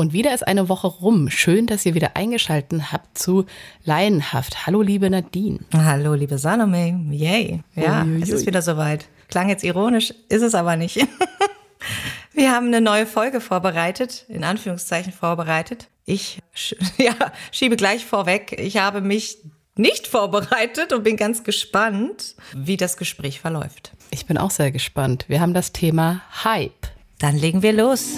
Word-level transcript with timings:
Und 0.00 0.14
wieder 0.14 0.32
ist 0.32 0.46
eine 0.48 0.70
Woche 0.70 0.86
rum. 0.86 1.28
Schön, 1.28 1.66
dass 1.66 1.84
ihr 1.84 1.92
wieder 1.92 2.16
eingeschaltet 2.16 2.90
habt 2.90 3.18
zu 3.18 3.44
Laienhaft. 3.84 4.66
Hallo, 4.66 4.80
liebe 4.80 5.10
Nadine. 5.10 5.58
Hallo, 5.74 6.14
liebe 6.14 6.38
Salome. 6.38 7.04
Yay. 7.10 7.60
Ja, 7.74 8.04
Uiuiui. 8.04 8.22
es 8.22 8.30
ist 8.30 8.46
wieder 8.46 8.62
soweit. 8.62 9.04
Klang 9.28 9.50
jetzt 9.50 9.62
ironisch, 9.62 10.14
ist 10.30 10.40
es 10.40 10.54
aber 10.54 10.76
nicht. 10.76 11.06
Wir 12.32 12.50
haben 12.50 12.68
eine 12.68 12.80
neue 12.80 13.04
Folge 13.04 13.42
vorbereitet, 13.42 14.24
in 14.28 14.42
Anführungszeichen 14.42 15.12
vorbereitet. 15.12 15.88
Ich 16.06 16.38
ja, 16.96 17.14
schiebe 17.52 17.76
gleich 17.76 18.06
vorweg. 18.06 18.58
Ich 18.58 18.78
habe 18.78 19.02
mich 19.02 19.36
nicht 19.76 20.06
vorbereitet 20.06 20.94
und 20.94 21.04
bin 21.04 21.18
ganz 21.18 21.44
gespannt, 21.44 22.36
wie 22.54 22.78
das 22.78 22.96
Gespräch 22.96 23.40
verläuft. 23.40 23.92
Ich 24.10 24.24
bin 24.24 24.38
auch 24.38 24.50
sehr 24.50 24.70
gespannt. 24.70 25.26
Wir 25.28 25.42
haben 25.42 25.52
das 25.52 25.72
Thema 25.72 26.22
Hype. 26.42 26.88
Dann 27.18 27.36
legen 27.36 27.60
wir 27.60 27.74
los. 27.74 28.14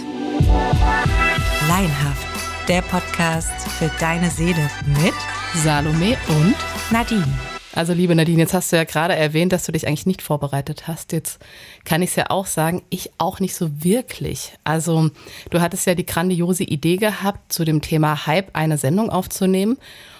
Laienhaft, 1.68 2.26
der 2.68 2.82
Podcast 2.82 3.52
für 3.78 3.88
deine 4.00 4.30
Seele 4.30 4.68
mit 4.86 5.14
Salome 5.54 6.16
und 6.28 6.56
Nadine. 6.90 7.38
Also 7.74 7.92
liebe 7.92 8.14
Nadine, 8.14 8.40
jetzt 8.42 8.52
hast 8.52 8.72
du 8.72 8.76
ja 8.76 8.84
gerade 8.84 9.14
erwähnt, 9.14 9.52
dass 9.52 9.64
du 9.64 9.72
dich 9.72 9.86
eigentlich 9.86 10.06
nicht 10.06 10.22
vorbereitet 10.22 10.88
hast. 10.88 11.12
Jetzt 11.12 11.38
kann 11.84 12.02
ich 12.02 12.10
es 12.10 12.16
ja 12.16 12.30
auch 12.30 12.46
sagen, 12.46 12.82
ich 12.90 13.12
auch 13.18 13.38
nicht 13.38 13.54
so 13.54 13.70
wirklich. 13.84 14.52
Also 14.64 15.10
du 15.50 15.60
hattest 15.60 15.86
ja 15.86 15.94
die 15.94 16.04
grandiose 16.04 16.64
Idee 16.64 16.96
gehabt, 16.96 17.52
zu 17.52 17.64
dem 17.64 17.80
Thema 17.80 18.26
Hype 18.26 18.50
eine 18.54 18.76
Sendung 18.76 19.08
aufzunehmen. 19.08 19.78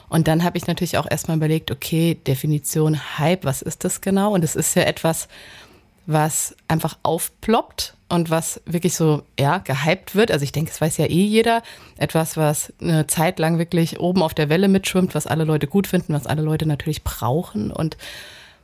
Und 0.08 0.28
dann 0.28 0.44
habe 0.44 0.58
ich 0.58 0.66
natürlich 0.66 0.96
auch 0.96 1.10
erstmal 1.10 1.38
überlegt, 1.38 1.70
okay, 1.70 2.18
Definition 2.26 3.18
Hype, 3.18 3.44
was 3.44 3.62
ist 3.62 3.84
das 3.84 4.00
genau? 4.00 4.32
Und 4.34 4.44
es 4.44 4.54
ist 4.54 4.76
ja 4.76 4.82
etwas, 4.82 5.26
was 6.06 6.54
einfach 6.68 6.98
aufploppt 7.02 7.94
und 8.12 8.28
was 8.28 8.60
wirklich 8.66 8.94
so, 8.94 9.22
ja, 9.40 9.56
gehypt 9.56 10.14
wird. 10.14 10.30
Also 10.30 10.44
ich 10.44 10.52
denke, 10.52 10.70
es 10.70 10.82
weiß 10.82 10.98
ja 10.98 11.06
eh 11.06 11.24
jeder. 11.24 11.62
Etwas, 11.96 12.36
was 12.36 12.70
eine 12.78 13.06
Zeit 13.06 13.38
lang 13.38 13.56
wirklich 13.56 14.00
oben 14.00 14.22
auf 14.22 14.34
der 14.34 14.50
Welle 14.50 14.68
mitschwimmt, 14.68 15.14
was 15.14 15.26
alle 15.26 15.44
Leute 15.44 15.66
gut 15.66 15.86
finden, 15.86 16.12
was 16.12 16.26
alle 16.26 16.42
Leute 16.42 16.66
natürlich 16.66 17.04
brauchen. 17.04 17.70
Und, 17.70 17.96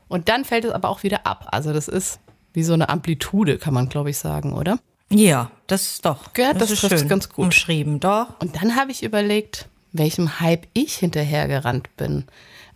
und 0.09 0.29
dann 0.29 0.45
fällt 0.45 0.67
es 0.67 0.73
aber 0.73 0.91
auch 0.91 1.03
wieder 1.03 1.27
ab. 1.27 1.49
Also 1.51 1.73
das 1.73 1.89
ist 1.89 2.21
wie 2.53 2.63
so 2.63 2.75
eine 2.75 2.91
Amplitude, 2.91 3.57
kann 3.57 3.73
man, 3.73 3.89
glaube 3.89 4.11
ich, 4.11 4.19
sagen, 4.19 4.53
oder? 4.53 4.79
Ja, 5.09 5.51
das 5.67 5.93
ist 5.93 6.05
doch. 6.05 6.25
Ja, 6.37 6.53
das, 6.53 6.69
das 6.69 6.83
ist 6.83 6.99
schön 6.99 7.09
ganz 7.09 7.31
gut. 7.31 7.47
Umschrieben, 7.47 8.01
doch. 8.01 8.39
Und 8.41 8.55
dann 8.57 8.77
habe 8.77 8.91
ich 8.91 9.03
überlegt, 9.03 9.67
welchem 9.93 10.41
Hype 10.41 10.67
ich 10.75 10.97
hinterhergerannt 10.97 11.97
bin. 11.97 12.25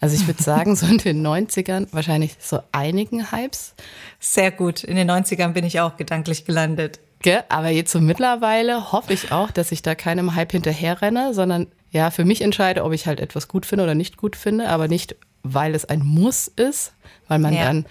Also 0.00 0.16
ich 0.16 0.26
würde 0.26 0.42
sagen, 0.42 0.74
so 0.74 0.86
in 0.86 0.98
den 0.98 1.26
90ern 1.26 1.88
wahrscheinlich 1.92 2.36
so 2.40 2.60
einigen 2.72 3.30
Hypes. 3.30 3.74
Sehr 4.18 4.50
gut. 4.50 4.82
In 4.82 4.96
den 4.96 5.10
90ern 5.10 5.52
bin 5.52 5.64
ich 5.64 5.80
auch 5.80 5.96
gedanklich 5.96 6.44
gelandet. 6.44 7.00
Gell? 7.20 7.44
Aber 7.48 7.68
jetzt 7.68 7.92
so 7.92 8.00
mittlerweile 8.00 8.92
hoffe 8.92 9.12
ich 9.12 9.30
auch, 9.30 9.50
dass 9.50 9.70
ich 9.70 9.82
da 9.82 9.94
keinem 9.94 10.34
Hype 10.34 10.52
hinterherrenne, 10.52 11.34
sondern 11.34 11.68
ja, 11.90 12.10
für 12.10 12.24
mich 12.24 12.42
entscheide, 12.42 12.84
ob 12.84 12.92
ich 12.92 13.06
halt 13.06 13.20
etwas 13.20 13.48
gut 13.48 13.64
finde 13.64 13.84
oder 13.84 13.94
nicht 13.94 14.16
gut 14.16 14.34
finde, 14.34 14.68
aber 14.68 14.88
nicht, 14.88 15.14
weil 15.42 15.74
es 15.74 15.84
ein 15.84 16.00
Muss 16.00 16.48
ist, 16.48 16.94
weil 17.28 17.38
man 17.38 17.54
ja. 17.54 17.64
dann 17.64 17.86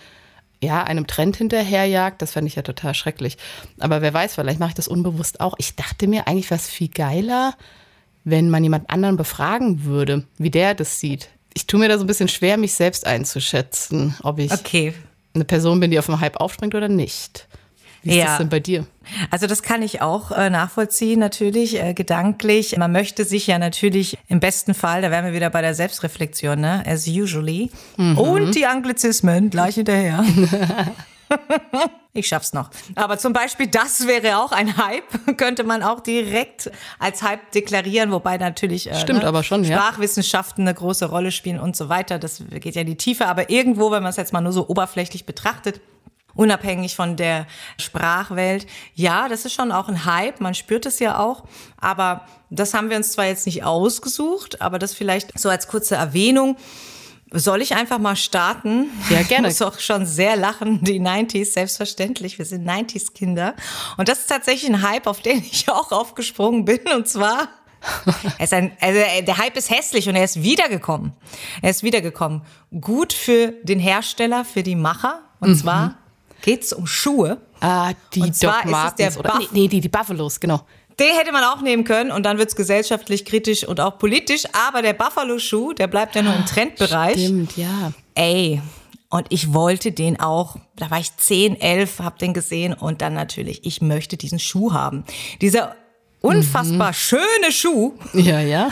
ja, 0.64 0.84
einem 0.84 1.08
Trend 1.08 1.38
hinterherjagt, 1.38 2.22
das 2.22 2.34
fände 2.34 2.48
ich 2.48 2.56
ja 2.56 2.62
total 2.62 2.94
schrecklich. 2.94 3.38
Aber 3.80 4.02
wer 4.02 4.14
weiß, 4.14 4.36
vielleicht 4.36 4.60
mache 4.60 4.70
ich 4.70 4.76
das 4.76 4.88
unbewusst 4.88 5.40
auch. 5.40 5.56
Ich 5.58 5.76
dachte 5.76 6.08
mir 6.08 6.28
eigentlich, 6.28 6.52
was 6.52 6.70
viel 6.70 6.90
geiler, 6.90 7.56
wenn 8.24 8.50
man 8.50 8.64
jemand 8.64 8.90
anderen 8.90 9.18
befragen 9.18 9.84
würde, 9.84 10.26
wie 10.38 10.52
der 10.52 10.74
das 10.74 11.00
sieht 11.00 11.30
ich 11.54 11.68
tue 11.68 11.80
mir 11.80 11.90
da 11.90 11.98
so 11.98 12.04
ein 12.04 12.08
bisschen 12.08 12.28
schwer, 12.28 12.58
mich 12.58 12.74
selbst 12.74 13.06
einzuschätzen, 13.06 14.16
ob 14.24 14.40
ich 14.40 14.52
okay. 14.52 14.94
eine 15.34 15.46
Person 15.46 15.80
bin, 15.80 15.92
die 15.92 16.00
auf 16.00 16.06
dem 16.06 16.20
Hype 16.20 16.38
aufspringt 16.38 16.76
oder 16.76 16.88
nicht. 16.88 17.48
Wie 18.04 18.12
ist 18.12 18.16
ja. 18.16 18.26
das 18.26 18.38
denn 18.40 18.50
bei 18.50 18.60
dir? 18.60 18.88
Also 19.30 19.46
das 19.46 19.62
kann 19.62 19.84
ich 19.84 20.02
auch 20.02 20.32
äh, 20.32 20.50
nachvollziehen, 20.50 21.20
natürlich, 21.20 21.80
äh, 21.80 21.94
gedanklich. 21.94 22.76
Man 22.78 22.92
möchte 22.92 23.26
sich 23.26 23.46
ja 23.46 23.60
natürlich 23.60 24.18
im 24.28 24.40
besten 24.40 24.74
Fall, 24.74 25.04
da 25.04 25.12
wären 25.12 25.26
wir 25.26 25.34
wieder 25.34 25.52
bei 25.52 25.62
der 25.62 25.76
Selbstreflexion, 25.76 26.60
ne? 26.60 26.84
As 26.88 27.08
usually. 27.08 27.70
Mhm. 27.98 28.18
Und 28.18 28.56
die 28.56 28.66
Anglizismen 28.66 29.52
gleich 29.52 29.76
hinterher. 29.76 30.26
ich 32.14 32.28
schaff's 32.28 32.54
noch. 32.54 32.70
Aber 32.96 33.18
zum 33.18 33.34
Beispiel, 33.34 33.68
das 33.68 34.08
wäre 34.08 34.38
auch 34.38 34.52
ein 34.52 34.78
Hype, 34.78 35.04
könnte 35.38 35.64
man 35.64 35.84
auch 35.84 36.00
direkt 36.00 36.72
als 37.00 37.24
Hype 37.24 37.52
deklarieren, 37.52 38.12
wobei 38.12 38.38
natürlich 38.38 38.90
äh, 38.90 38.96
Stimmt, 38.96 39.22
ne, 39.22 39.28
aber 39.28 39.44
schon, 39.44 39.66
Sprachwissenschaften 39.66 40.68
eine 40.68 40.74
große 40.74 41.06
Rolle 41.06 41.32
spielen 41.32 41.60
und 41.60 41.76
so 41.76 41.90
weiter. 41.90 42.20
Das 42.20 42.44
geht 42.50 42.76
ja 42.76 42.82
in 42.82 42.88
die 42.88 42.98
Tiefe. 42.98 43.28
Aber 43.28 43.50
irgendwo, 43.50 43.92
wenn 43.92 44.04
man 44.04 44.10
es 44.10 44.18
jetzt 44.18 44.34
mal 44.34 44.42
nur 44.42 44.54
so 44.54 44.68
oberflächlich 44.68 45.26
betrachtet, 45.26 45.82
unabhängig 46.34 46.96
von 46.96 47.16
der 47.16 47.46
Sprachwelt. 47.78 48.68
Ja, 48.96 49.28
das 49.28 49.46
ist 49.46 49.54
schon 49.54 49.72
auch 49.72 49.88
ein 49.88 50.06
Hype, 50.06 50.40
man 50.40 50.54
spürt 50.54 50.86
es 50.86 51.00
ja 51.00 51.20
auch, 51.20 51.44
aber 51.78 52.26
das 52.50 52.74
haben 52.74 52.90
wir 52.90 52.98
uns 52.98 53.12
zwar 53.14 53.26
jetzt 53.26 53.46
nicht 53.46 53.64
ausgesucht, 53.64 54.62
aber 54.62 54.80
das 54.80 54.94
vielleicht 54.94 55.38
so 55.40 55.50
als 55.50 55.68
kurze 55.68 55.96
Erwähnung. 55.96 56.58
Soll 57.34 57.62
ich 57.62 57.76
einfach 57.76 57.98
mal 57.98 58.18
starten? 58.18 58.90
Ja, 59.10 59.24
gerne. 59.24 59.48
Ich 59.52 59.60
muss 59.60 59.62
auch 59.62 59.80
schon 59.80 60.06
sehr 60.06 60.36
lachen. 60.36 60.84
Die 60.84 61.00
90s, 61.00 61.54
selbstverständlich. 61.54 62.38
Wir 62.38 62.46
sind 62.46 62.68
90s-Kinder. 62.68 63.56
Und 63.98 64.10
das 64.10 64.20
ist 64.20 64.28
tatsächlich 64.28 64.70
ein 64.70 64.82
Hype, 64.82 65.08
auf 65.08 65.22
den 65.22 65.40
ich 65.40 65.70
auch 65.70 65.92
aufgesprungen 65.92 66.66
bin. 66.66 66.80
Und 66.94 67.08
zwar, 67.08 67.48
ein, 68.40 68.78
also 68.82 69.00
der 69.26 69.38
Hype 69.38 69.56
ist 69.56 69.70
hässlich 69.70 70.10
und 70.10 70.16
er 70.16 70.26
ist 70.26 70.44
wiedergekommen. 70.44 71.14
Er 71.62 71.70
ist 71.70 71.84
wiedergekommen. 71.84 72.42
Gut 72.80 73.14
für 73.14 73.54
den 73.64 73.80
Hersteller, 73.80 74.44
für 74.44 74.64
die 74.64 74.76
Macher. 74.76 75.22
Und 75.40 75.52
mhm. 75.52 75.58
zwar 75.58 75.96
geht's 76.42 76.74
um 76.74 76.86
Schuhe. 76.86 77.38
Ah, 77.62 77.94
die 78.14 78.22
und 78.22 78.44
Doc 78.44 78.66
Martens. 78.66 79.18
Oder, 79.18 79.38
nee, 79.40 79.48
nee, 79.52 79.68
die, 79.68 79.80
die 79.80 79.90
Buffalos, 79.90 80.40
genau. 80.40 80.66
Den 81.00 81.16
hätte 81.16 81.32
man 81.32 81.44
auch 81.44 81.62
nehmen 81.62 81.84
können 81.84 82.12
und 82.12 82.24
dann 82.24 82.38
wird 82.38 82.50
es 82.50 82.56
gesellschaftlich 82.56 83.26
kritisch 83.26 83.68
und 83.68 83.80
auch 83.80 83.98
politisch. 83.98 84.44
Aber 84.68 84.82
der 84.82 84.94
Buffalo-Schuh, 84.94 85.74
der 85.74 85.88
bleibt 85.88 86.16
ja 86.16 86.22
nur 86.22 86.36
im 86.36 86.46
Trendbereich. 86.46 87.14
Stimmt, 87.14 87.58
ja. 87.58 87.92
Ey, 88.14 88.62
und 89.10 89.28
ich 89.30 89.54
wollte 89.54 89.92
den 89.92 90.20
auch, 90.20 90.56
da 90.78 90.90
war 90.90 91.00
ich 91.00 91.16
10, 91.16 91.60
11, 91.60 92.00
hab 92.00 92.18
den 92.18 92.34
gesehen 92.34 92.74
und 92.74 93.02
dann 93.02 93.14
natürlich, 93.14 93.66
ich 93.66 93.82
möchte 93.82 94.16
diesen 94.16 94.40
Schuh 94.40 94.74
haben. 94.74 95.04
Dieser 95.42 95.76
unfassbar 96.22 96.90
mhm. 96.90 96.94
schöne 96.94 97.52
Schuh. 97.52 97.94
Ja, 98.14 98.40
ja. 98.40 98.70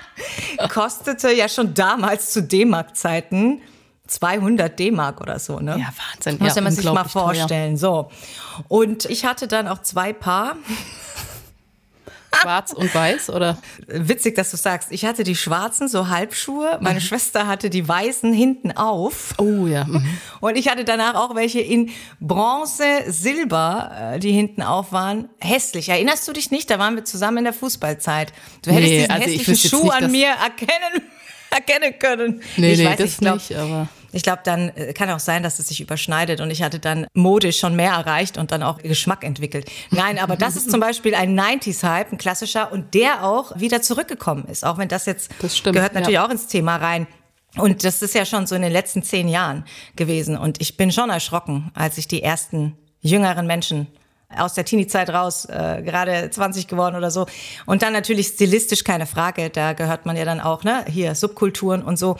kostete 0.68 1.32
ja 1.32 1.48
schon 1.48 1.74
damals 1.74 2.32
zu 2.32 2.42
D-Mark-Zeiten 2.42 3.62
200 4.08 4.78
D-Mark 4.78 5.20
oder 5.20 5.38
so, 5.38 5.58
ne? 5.60 5.78
Ja, 5.78 5.88
Wahnsinn. 6.12 6.38
Muss 6.38 6.54
ja, 6.54 6.60
man 6.60 6.72
sich 6.72 6.84
mal 6.84 7.04
vorstellen. 7.04 7.78
Teuer. 7.78 8.10
So. 8.10 8.10
Und 8.68 9.06
ich 9.06 9.24
hatte 9.24 9.48
dann 9.48 9.68
auch 9.68 9.80
zwei 9.80 10.12
Paar. 10.12 10.56
Schwarz 12.42 12.72
und 12.72 12.94
weiß, 12.94 13.30
oder? 13.30 13.58
Witzig, 13.86 14.34
dass 14.34 14.50
du 14.50 14.56
sagst. 14.56 14.92
Ich 14.92 15.04
hatte 15.04 15.24
die 15.24 15.36
schwarzen, 15.36 15.88
so 15.88 16.08
Halbschuhe. 16.08 16.78
Meine 16.80 16.96
mhm. 16.96 17.04
Schwester 17.04 17.46
hatte 17.46 17.70
die 17.70 17.86
weißen 17.86 18.32
hinten 18.32 18.72
auf. 18.72 19.34
Oh 19.38 19.66
ja. 19.66 19.84
Mhm. 19.84 20.18
Und 20.40 20.56
ich 20.56 20.68
hatte 20.68 20.84
danach 20.84 21.14
auch 21.14 21.34
welche 21.34 21.60
in 21.60 21.90
Bronze, 22.20 22.84
Silber, 23.06 24.14
äh, 24.14 24.18
die 24.18 24.32
hinten 24.32 24.62
auf 24.62 24.92
waren. 24.92 25.28
Hässlich. 25.40 25.88
Erinnerst 25.88 26.26
du 26.28 26.32
dich 26.32 26.50
nicht? 26.50 26.70
Da 26.70 26.78
waren 26.78 26.96
wir 26.96 27.04
zusammen 27.04 27.38
in 27.38 27.44
der 27.44 27.52
Fußballzeit. 27.52 28.32
Du 28.64 28.70
hättest 28.70 28.88
nee, 28.88 28.98
diesen 28.98 29.10
also 29.10 29.24
hässlichen 29.24 29.56
Schuh 29.56 29.82
nicht, 29.84 29.92
an 29.94 30.10
mir 30.10 30.28
erkennen, 30.28 31.02
erkennen 31.50 31.98
können. 31.98 32.42
Nee, 32.56 32.72
ich 32.72 32.78
nee, 32.78 32.86
weiß, 32.86 32.98
das 32.98 33.16
glaub, 33.18 33.34
nicht, 33.34 33.56
aber. 33.56 33.88
Ich 34.12 34.22
glaube, 34.22 34.42
dann 34.44 34.68
äh, 34.70 34.92
kann 34.92 35.10
auch 35.10 35.18
sein, 35.18 35.42
dass 35.42 35.58
es 35.58 35.68
sich 35.68 35.80
überschneidet 35.80 36.40
und 36.40 36.50
ich 36.50 36.62
hatte 36.62 36.78
dann 36.78 37.06
modisch 37.14 37.58
schon 37.58 37.74
mehr 37.74 37.92
erreicht 37.92 38.38
und 38.38 38.52
dann 38.52 38.62
auch 38.62 38.78
Geschmack 38.78 39.24
entwickelt. 39.24 39.70
Nein, 39.90 40.18
aber 40.18 40.36
das 40.36 40.56
ist 40.56 40.70
zum 40.70 40.80
Beispiel 40.80 41.14
ein 41.14 41.38
90s-Hype, 41.38 42.12
ein 42.12 42.18
klassischer 42.18 42.72
und 42.72 42.94
der 42.94 43.24
auch 43.24 43.58
wieder 43.58 43.82
zurückgekommen 43.82 44.44
ist. 44.46 44.64
Auch 44.64 44.78
wenn 44.78 44.88
das 44.88 45.06
jetzt 45.06 45.30
das 45.40 45.56
stimmt, 45.56 45.76
gehört 45.76 45.94
natürlich 45.94 46.14
ja. 46.14 46.26
auch 46.26 46.30
ins 46.30 46.46
Thema 46.46 46.76
rein. 46.76 47.06
Und 47.56 47.84
das 47.84 48.00
ist 48.00 48.14
ja 48.14 48.24
schon 48.24 48.46
so 48.46 48.54
in 48.54 48.62
den 48.62 48.72
letzten 48.72 49.02
zehn 49.02 49.28
Jahren 49.28 49.64
gewesen. 49.96 50.38
Und 50.38 50.60
ich 50.60 50.76
bin 50.76 50.90
schon 50.90 51.10
erschrocken, 51.10 51.70
als 51.74 51.98
ich 51.98 52.08
die 52.08 52.22
ersten 52.22 52.76
jüngeren 53.00 53.46
Menschen 53.46 53.88
aus 54.34 54.54
der 54.54 54.64
Teenie-Zeit 54.64 55.10
raus, 55.10 55.44
äh, 55.44 55.82
gerade 55.82 56.30
20 56.30 56.66
geworden 56.66 56.96
oder 56.96 57.10
so. 57.10 57.26
Und 57.66 57.82
dann 57.82 57.92
natürlich 57.92 58.28
stilistisch 58.28 58.84
keine 58.84 59.06
Frage, 59.06 59.50
da 59.50 59.74
gehört 59.74 60.06
man 60.06 60.16
ja 60.16 60.24
dann 60.24 60.40
auch, 60.40 60.64
ne, 60.64 60.84
hier 60.88 61.14
Subkulturen 61.14 61.82
und 61.82 61.98
so. 61.98 62.16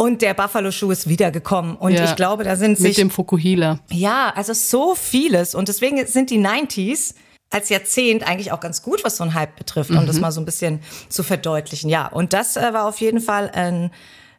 Und 0.00 0.22
der 0.22 0.32
Buffalo-Schuh 0.32 0.92
ist 0.92 1.08
wiedergekommen. 1.08 1.74
Und 1.74 1.92
ja, 1.92 2.04
ich 2.04 2.14
glaube, 2.14 2.44
da 2.44 2.54
sind 2.54 2.78
sich. 2.78 2.86
Mit 2.86 2.98
dem 2.98 3.10
Fukuhila. 3.10 3.80
Ja, 3.90 4.32
also 4.34 4.52
so 4.52 4.94
vieles. 4.94 5.56
Und 5.56 5.66
deswegen 5.66 6.06
sind 6.06 6.30
die 6.30 6.38
90s 6.38 7.14
als 7.50 7.68
Jahrzehnt 7.68 8.26
eigentlich 8.26 8.52
auch 8.52 8.60
ganz 8.60 8.82
gut, 8.82 9.02
was 9.02 9.16
so 9.16 9.24
ein 9.24 9.34
Hype 9.34 9.56
betrifft, 9.56 9.90
um 9.90 10.02
mhm. 10.02 10.06
das 10.06 10.20
mal 10.20 10.30
so 10.30 10.40
ein 10.40 10.44
bisschen 10.44 10.80
zu 11.08 11.24
verdeutlichen. 11.24 11.90
Ja, 11.90 12.06
und 12.06 12.32
das 12.32 12.56
äh, 12.56 12.72
war 12.72 12.86
auf 12.86 13.00
jeden 13.00 13.20
Fall 13.20 13.50
ein 13.52 13.90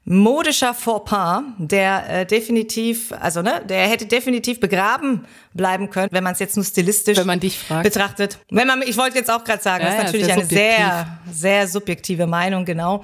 modischer 0.06 0.74
Fauxpas, 0.74 1.44
der 1.58 2.10
äh, 2.10 2.26
definitiv, 2.26 3.14
also 3.20 3.42
ne, 3.42 3.62
der 3.68 3.88
hätte 3.88 4.06
definitiv 4.06 4.60
begraben 4.60 5.26
bleiben 5.54 5.90
können, 5.90 6.10
wenn 6.12 6.24
man 6.24 6.34
es 6.34 6.40
jetzt 6.40 6.56
nur 6.56 6.66
stilistisch 6.66 7.18
wenn 7.18 7.28
man 7.28 7.40
dich 7.40 7.58
fragt. 7.58 7.84
betrachtet. 7.84 8.40
Wenn 8.50 8.68
man, 8.68 8.82
ich 8.82 8.98
wollte 8.98 9.18
jetzt 9.18 9.30
auch 9.30 9.44
gerade 9.44 9.62
sagen, 9.62 9.84
ja, 9.84 9.90
das 9.90 10.00
ist 10.00 10.06
natürlich 10.06 10.26
sehr 10.26 10.36
eine 10.36 10.46
sehr, 10.46 11.20
sehr 11.32 11.68
subjektive 11.68 12.28
Meinung, 12.28 12.66
genau. 12.66 13.04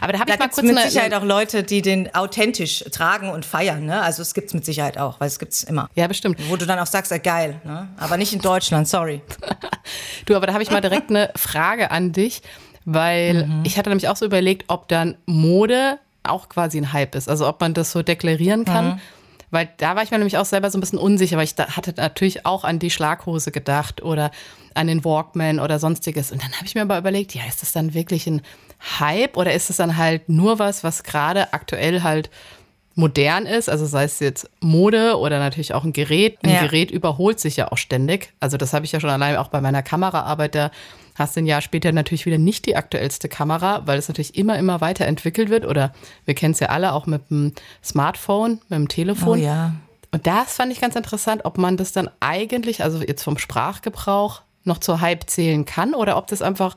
Aber 0.00 0.12
da 0.12 0.20
habe 0.20 0.30
ich 0.30 0.38
mal 0.38 0.48
kurz 0.48 0.62
mit 0.62 0.76
eine, 0.76 0.88
Sicherheit 0.90 1.14
auch 1.14 1.22
Leute, 1.22 1.62
die 1.62 1.80
den 1.80 2.14
authentisch 2.14 2.84
tragen 2.90 3.30
und 3.30 3.44
feiern. 3.44 3.86
Ne? 3.86 4.00
Also 4.00 4.22
es 4.22 4.34
gibt's 4.34 4.52
mit 4.52 4.64
Sicherheit 4.64 4.98
auch, 4.98 5.20
weil 5.20 5.28
es 5.28 5.38
gibt's 5.38 5.62
immer. 5.62 5.88
Ja, 5.94 6.06
bestimmt. 6.06 6.38
Wo 6.48 6.56
du 6.56 6.66
dann 6.66 6.78
auch 6.78 6.86
sagst, 6.86 7.12
ja, 7.12 7.18
geil, 7.18 7.60
ne? 7.64 7.88
aber 7.98 8.16
nicht 8.16 8.32
in 8.32 8.40
Deutschland, 8.40 8.88
sorry. 8.88 9.22
du, 10.26 10.34
aber 10.34 10.46
da 10.46 10.52
habe 10.54 10.62
ich 10.62 10.70
mal 10.70 10.80
direkt 10.80 11.10
eine 11.10 11.30
Frage 11.36 11.90
an 11.90 12.12
dich, 12.12 12.42
weil 12.84 13.46
mhm. 13.46 13.62
ich 13.64 13.78
hatte 13.78 13.90
nämlich 13.90 14.08
auch 14.08 14.16
so 14.16 14.24
überlegt, 14.24 14.64
ob 14.68 14.88
dann 14.88 15.16
Mode 15.26 15.98
auch 16.22 16.48
quasi 16.48 16.78
ein 16.78 16.92
Hype 16.92 17.14
ist. 17.14 17.28
Also 17.28 17.48
ob 17.48 17.60
man 17.60 17.74
das 17.74 17.92
so 17.92 18.02
deklarieren 18.02 18.64
kann. 18.64 18.86
Mhm. 18.86 19.00
Weil 19.50 19.68
da 19.76 19.96
war 19.96 20.02
ich 20.02 20.10
mir 20.10 20.16
nämlich 20.16 20.38
auch 20.38 20.46
selber 20.46 20.70
so 20.70 20.78
ein 20.78 20.80
bisschen 20.80 20.98
unsicher, 20.98 21.36
weil 21.36 21.44
ich 21.44 21.54
da 21.54 21.76
hatte 21.76 21.92
natürlich 21.96 22.46
auch 22.46 22.64
an 22.64 22.78
die 22.78 22.90
Schlaghose 22.90 23.52
gedacht 23.52 24.02
oder 24.02 24.30
an 24.74 24.86
den 24.86 25.04
Walkman 25.04 25.60
oder 25.60 25.78
sonstiges. 25.78 26.32
Und 26.32 26.42
dann 26.42 26.52
habe 26.52 26.64
ich 26.64 26.74
mir 26.74 26.80
aber 26.82 26.96
überlegt, 26.96 27.34
ja, 27.34 27.42
ist 27.46 27.60
das 27.60 27.72
dann 27.72 27.92
wirklich 27.92 28.26
ein 28.26 28.40
Hype 28.98 29.36
oder 29.36 29.52
ist 29.52 29.68
es 29.68 29.76
dann 29.76 29.98
halt 29.98 30.28
nur 30.30 30.58
was, 30.58 30.82
was 30.84 31.02
gerade 31.02 31.52
aktuell 31.52 32.02
halt 32.02 32.30
modern 32.94 33.46
ist, 33.46 33.68
also 33.68 33.86
sei 33.86 34.04
es 34.04 34.20
jetzt 34.20 34.50
Mode 34.60 35.18
oder 35.18 35.38
natürlich 35.38 35.74
auch 35.74 35.84
ein 35.84 35.92
Gerät. 35.92 36.38
Ein 36.42 36.50
ja. 36.50 36.62
Gerät 36.62 36.90
überholt 36.90 37.40
sich 37.40 37.56
ja 37.56 37.72
auch 37.72 37.78
ständig. 37.78 38.32
Also 38.40 38.56
das 38.56 38.72
habe 38.72 38.84
ich 38.84 38.92
ja 38.92 39.00
schon 39.00 39.10
allein 39.10 39.36
auch 39.36 39.48
bei 39.48 39.60
meiner 39.60 39.82
Kameraarbeit 39.82 40.54
da 40.54 40.70
hast 41.14 41.36
du 41.36 41.40
ein 41.40 41.46
Jahr 41.46 41.60
später 41.60 41.92
natürlich 41.92 42.26
wieder 42.26 42.38
nicht 42.38 42.66
die 42.66 42.76
aktuellste 42.76 43.28
Kamera, 43.28 43.82
weil 43.86 43.98
es 43.98 44.08
natürlich 44.08 44.36
immer, 44.36 44.58
immer 44.58 44.80
weiterentwickelt 44.80 45.50
wird. 45.50 45.66
Oder 45.66 45.92
wir 46.24 46.34
kennen 46.34 46.54
es 46.54 46.60
ja 46.60 46.68
alle 46.68 46.92
auch 46.92 47.06
mit 47.06 47.30
dem 47.30 47.52
Smartphone, 47.84 48.60
mit 48.68 48.78
dem 48.78 48.88
Telefon. 48.88 49.38
Oh 49.38 49.42
ja. 49.42 49.74
Und 50.10 50.26
das 50.26 50.56
fand 50.56 50.72
ich 50.72 50.80
ganz 50.80 50.94
interessant, 50.94 51.44
ob 51.44 51.58
man 51.58 51.76
das 51.76 51.92
dann 51.92 52.10
eigentlich, 52.20 52.82
also 52.82 53.02
jetzt 53.02 53.22
vom 53.22 53.38
Sprachgebrauch, 53.38 54.42
noch 54.64 54.78
zur 54.78 55.00
Hype 55.00 55.28
zählen 55.28 55.64
kann 55.64 55.94
oder 55.94 56.16
ob 56.16 56.28
das 56.28 56.40
einfach 56.40 56.76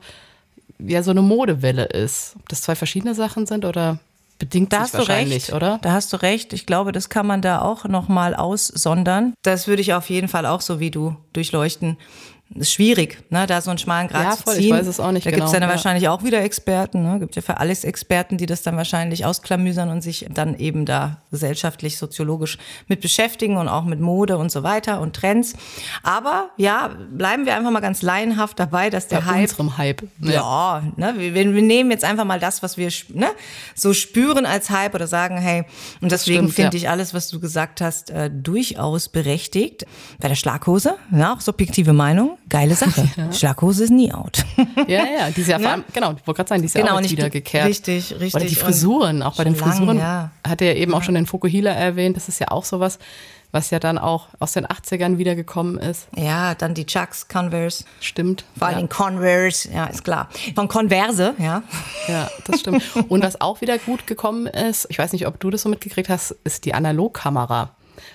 ja 0.78 1.02
so 1.02 1.12
eine 1.12 1.22
Modewelle 1.22 1.84
ist. 1.84 2.34
Ob 2.38 2.48
das 2.48 2.62
zwei 2.62 2.74
verschiedene 2.74 3.14
Sachen 3.14 3.46
sind 3.46 3.64
oder 3.64 3.98
bedingt 4.38 4.72
da 4.72 4.84
sich 4.84 4.94
wahrscheinlich, 4.94 5.44
recht. 5.44 5.52
oder? 5.52 5.78
Da 5.82 5.92
hast 5.92 6.12
du 6.12 6.18
recht. 6.18 6.52
Ich 6.52 6.66
glaube, 6.66 6.92
das 6.92 7.08
kann 7.08 7.26
man 7.26 7.42
da 7.42 7.62
auch 7.62 7.84
noch 7.84 8.08
mal 8.08 8.34
aussondern. 8.34 9.34
Das 9.42 9.66
würde 9.66 9.82
ich 9.82 9.94
auf 9.94 10.10
jeden 10.10 10.28
Fall 10.28 10.46
auch 10.46 10.60
so 10.60 10.80
wie 10.80 10.90
du 10.90 11.16
durchleuchten 11.32 11.96
ist 12.54 12.72
schwierig, 12.72 13.18
ne, 13.30 13.46
da 13.46 13.60
so 13.60 13.70
einen 13.70 13.78
schmalen 13.78 14.08
Grad 14.08 14.24
ja, 14.24 14.36
voll, 14.36 14.54
zu 14.54 14.60
ziehen. 14.60 14.68
Ich 14.68 14.72
weiß 14.72 14.86
es 14.86 15.00
auch 15.00 15.10
nicht 15.10 15.26
da 15.26 15.30
genau. 15.30 15.44
gibt 15.44 15.46
es 15.46 15.52
dann 15.52 15.68
ja. 15.68 15.68
wahrscheinlich 15.68 16.08
auch 16.08 16.22
wieder 16.22 16.42
Experten, 16.42 17.02
ne? 17.02 17.18
gibt 17.18 17.34
ja 17.34 17.42
für 17.42 17.58
alles 17.58 17.82
Experten, 17.84 18.38
die 18.38 18.46
das 18.46 18.62
dann 18.62 18.76
wahrscheinlich 18.76 19.24
ausklamüsern 19.24 19.90
und 19.90 20.00
sich 20.00 20.26
dann 20.30 20.56
eben 20.56 20.86
da 20.86 21.18
gesellschaftlich, 21.30 21.98
soziologisch 21.98 22.58
mit 22.86 23.00
beschäftigen 23.00 23.56
und 23.56 23.68
auch 23.68 23.84
mit 23.84 24.00
Mode 24.00 24.38
und 24.38 24.52
so 24.52 24.62
weiter 24.62 25.00
und 25.00 25.16
Trends. 25.16 25.54
Aber 26.02 26.50
ja, 26.56 26.90
bleiben 27.10 27.46
wir 27.46 27.56
einfach 27.56 27.70
mal 27.72 27.80
ganz 27.80 28.02
laienhaft 28.02 28.58
dabei, 28.58 28.90
dass 28.90 29.08
der 29.08 29.18
Bei 29.18 29.24
Hype. 29.24 29.42
unserem 29.42 29.76
Hype. 29.76 30.02
Ja, 30.20 30.30
ja 30.30 30.82
ne, 30.96 31.14
wir, 31.18 31.34
wir, 31.34 31.44
nehmen 31.62 31.90
jetzt 31.90 32.04
einfach 32.04 32.24
mal 32.24 32.38
das, 32.38 32.62
was 32.62 32.76
wir 32.78 32.90
ne, 33.12 33.28
so 33.74 33.92
spüren 33.92 34.46
als 34.46 34.70
Hype 34.70 34.94
oder 34.94 35.08
sagen, 35.08 35.36
hey, 35.36 35.64
und 36.00 36.12
deswegen 36.12 36.48
finde 36.48 36.76
ja. 36.76 36.82
ich 36.84 36.88
alles, 36.88 37.12
was 37.12 37.28
du 37.28 37.40
gesagt 37.40 37.80
hast, 37.80 38.10
äh, 38.10 38.30
durchaus 38.30 39.08
berechtigt. 39.08 39.84
Bei 40.20 40.28
der 40.28 40.36
Schlaghose, 40.36 40.94
ja, 41.10 41.34
auch 41.34 41.40
subjektive 41.40 41.92
Meinung 41.92 42.35
geile 42.48 42.74
Sache. 42.74 43.08
Ja. 43.16 43.32
Schlaghose 43.32 43.84
ist 43.84 43.90
nie 43.90 44.12
out. 44.12 44.44
Ja, 44.88 45.04
ja, 45.04 45.30
die 45.30 45.40
ist 45.40 45.48
ja, 45.48 45.58
ne? 45.58 45.82
genau, 45.92 46.12
ich 46.12 46.26
wollte 46.26 46.36
gerade 46.36 46.48
sagen, 46.48 46.62
die 46.62 46.66
ist 46.66 46.74
genau, 46.74 46.98
ja 46.98 47.06
auch 47.06 47.10
wieder 47.10 47.30
gekehrt. 47.30 47.66
Richtig, 47.66 48.12
richtig. 48.12 48.34
Oder 48.34 48.44
die 48.44 48.54
Frisuren, 48.54 49.22
auch 49.22 49.36
bei 49.36 49.44
den 49.44 49.56
Frisuren, 49.56 49.96
lang, 49.96 49.98
ja. 49.98 50.30
hat 50.46 50.60
er 50.60 50.76
eben 50.76 50.94
auch 50.94 51.02
schon 51.02 51.14
den 51.14 51.26
Fokuhila 51.26 51.70
erwähnt, 51.70 52.16
das 52.16 52.28
ist 52.28 52.38
ja 52.38 52.48
auch 52.50 52.64
sowas, 52.64 52.98
was 53.52 53.70
ja 53.70 53.78
dann 53.78 53.98
auch 53.98 54.28
aus 54.38 54.52
den 54.52 54.66
80ern 54.66 55.18
wiedergekommen 55.18 55.78
ist. 55.78 56.08
Ja, 56.14 56.54
dann 56.54 56.74
die 56.74 56.84
Chucks, 56.84 57.26
Converse. 57.28 57.84
Stimmt. 58.00 58.44
Vor 58.58 58.68
allem 58.68 58.80
ja. 58.80 58.86
Converse, 58.86 59.70
ja, 59.72 59.86
ist 59.86 60.04
klar. 60.04 60.28
Von 60.54 60.68
Converse, 60.68 61.34
ja. 61.38 61.62
Ja, 62.08 62.30
das 62.44 62.60
stimmt. 62.60 62.82
Und 63.08 63.24
was 63.24 63.40
auch 63.40 63.60
wieder 63.60 63.78
gut 63.78 64.06
gekommen 64.06 64.46
ist, 64.46 64.86
ich 64.90 64.98
weiß 64.98 65.12
nicht, 65.12 65.26
ob 65.26 65.40
du 65.40 65.50
das 65.50 65.62
so 65.62 65.68
mitgekriegt 65.68 66.08
hast, 66.08 66.32
ist 66.44 66.64
die 66.66 66.74
Analogkamera. 66.74 67.70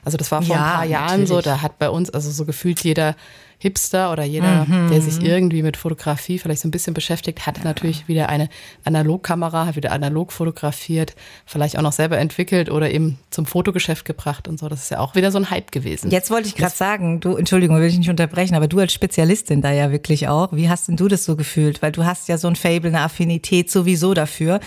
Also 0.05 0.17
das 0.17 0.31
war 0.31 0.41
vor 0.41 0.55
ja, 0.55 0.63
ein 0.63 0.71
paar 0.71 0.85
Jahren 0.85 1.21
natürlich. 1.21 1.29
so, 1.29 1.41
da 1.41 1.61
hat 1.61 1.79
bei 1.79 1.89
uns 1.89 2.09
also 2.09 2.29
so 2.31 2.45
gefühlt 2.45 2.81
jeder 2.81 3.15
Hipster 3.61 4.11
oder 4.11 4.23
jeder, 4.23 4.65
mhm. 4.65 4.89
der 4.89 5.01
sich 5.01 5.21
irgendwie 5.21 5.61
mit 5.61 5.77
Fotografie 5.77 6.39
vielleicht 6.39 6.61
so 6.61 6.67
ein 6.67 6.71
bisschen 6.71 6.95
beschäftigt, 6.95 7.45
hat 7.45 7.63
natürlich 7.63 8.07
wieder 8.07 8.27
eine 8.27 8.49
Analogkamera, 8.85 9.67
hat 9.67 9.75
wieder 9.75 9.91
analog 9.91 10.31
fotografiert, 10.31 11.13
vielleicht 11.45 11.77
auch 11.77 11.83
noch 11.83 11.91
selber 11.91 12.17
entwickelt 12.17 12.71
oder 12.71 12.89
eben 12.89 13.19
zum 13.29 13.45
Fotogeschäft 13.45 14.03
gebracht 14.03 14.47
und 14.47 14.59
so. 14.59 14.67
Das 14.67 14.81
ist 14.81 14.89
ja 14.89 14.97
auch 14.97 15.13
wieder 15.13 15.31
so 15.31 15.37
ein 15.37 15.51
Hype 15.51 15.71
gewesen. 15.71 16.09
Jetzt 16.09 16.31
wollte 16.31 16.47
ich 16.47 16.55
gerade 16.55 16.75
sagen, 16.75 17.19
du, 17.19 17.35
Entschuldigung, 17.35 17.79
will 17.79 17.87
ich 17.87 17.99
nicht 17.99 18.09
unterbrechen, 18.09 18.55
aber 18.55 18.67
du 18.67 18.79
als 18.79 18.93
Spezialistin 18.93 19.61
da 19.61 19.71
ja 19.71 19.91
wirklich 19.91 20.27
auch. 20.27 20.51
Wie 20.53 20.67
hast 20.67 20.87
denn 20.87 20.97
du 20.97 21.07
das 21.07 21.23
so 21.23 21.35
gefühlt? 21.35 21.83
Weil 21.83 21.91
du 21.91 22.03
hast 22.03 22.29
ja 22.29 22.39
so 22.39 22.47
ein 22.47 22.55
Fable, 22.55 22.89
eine 22.89 23.01
Affinität 23.01 23.69
sowieso 23.69 24.15
dafür. 24.15 24.59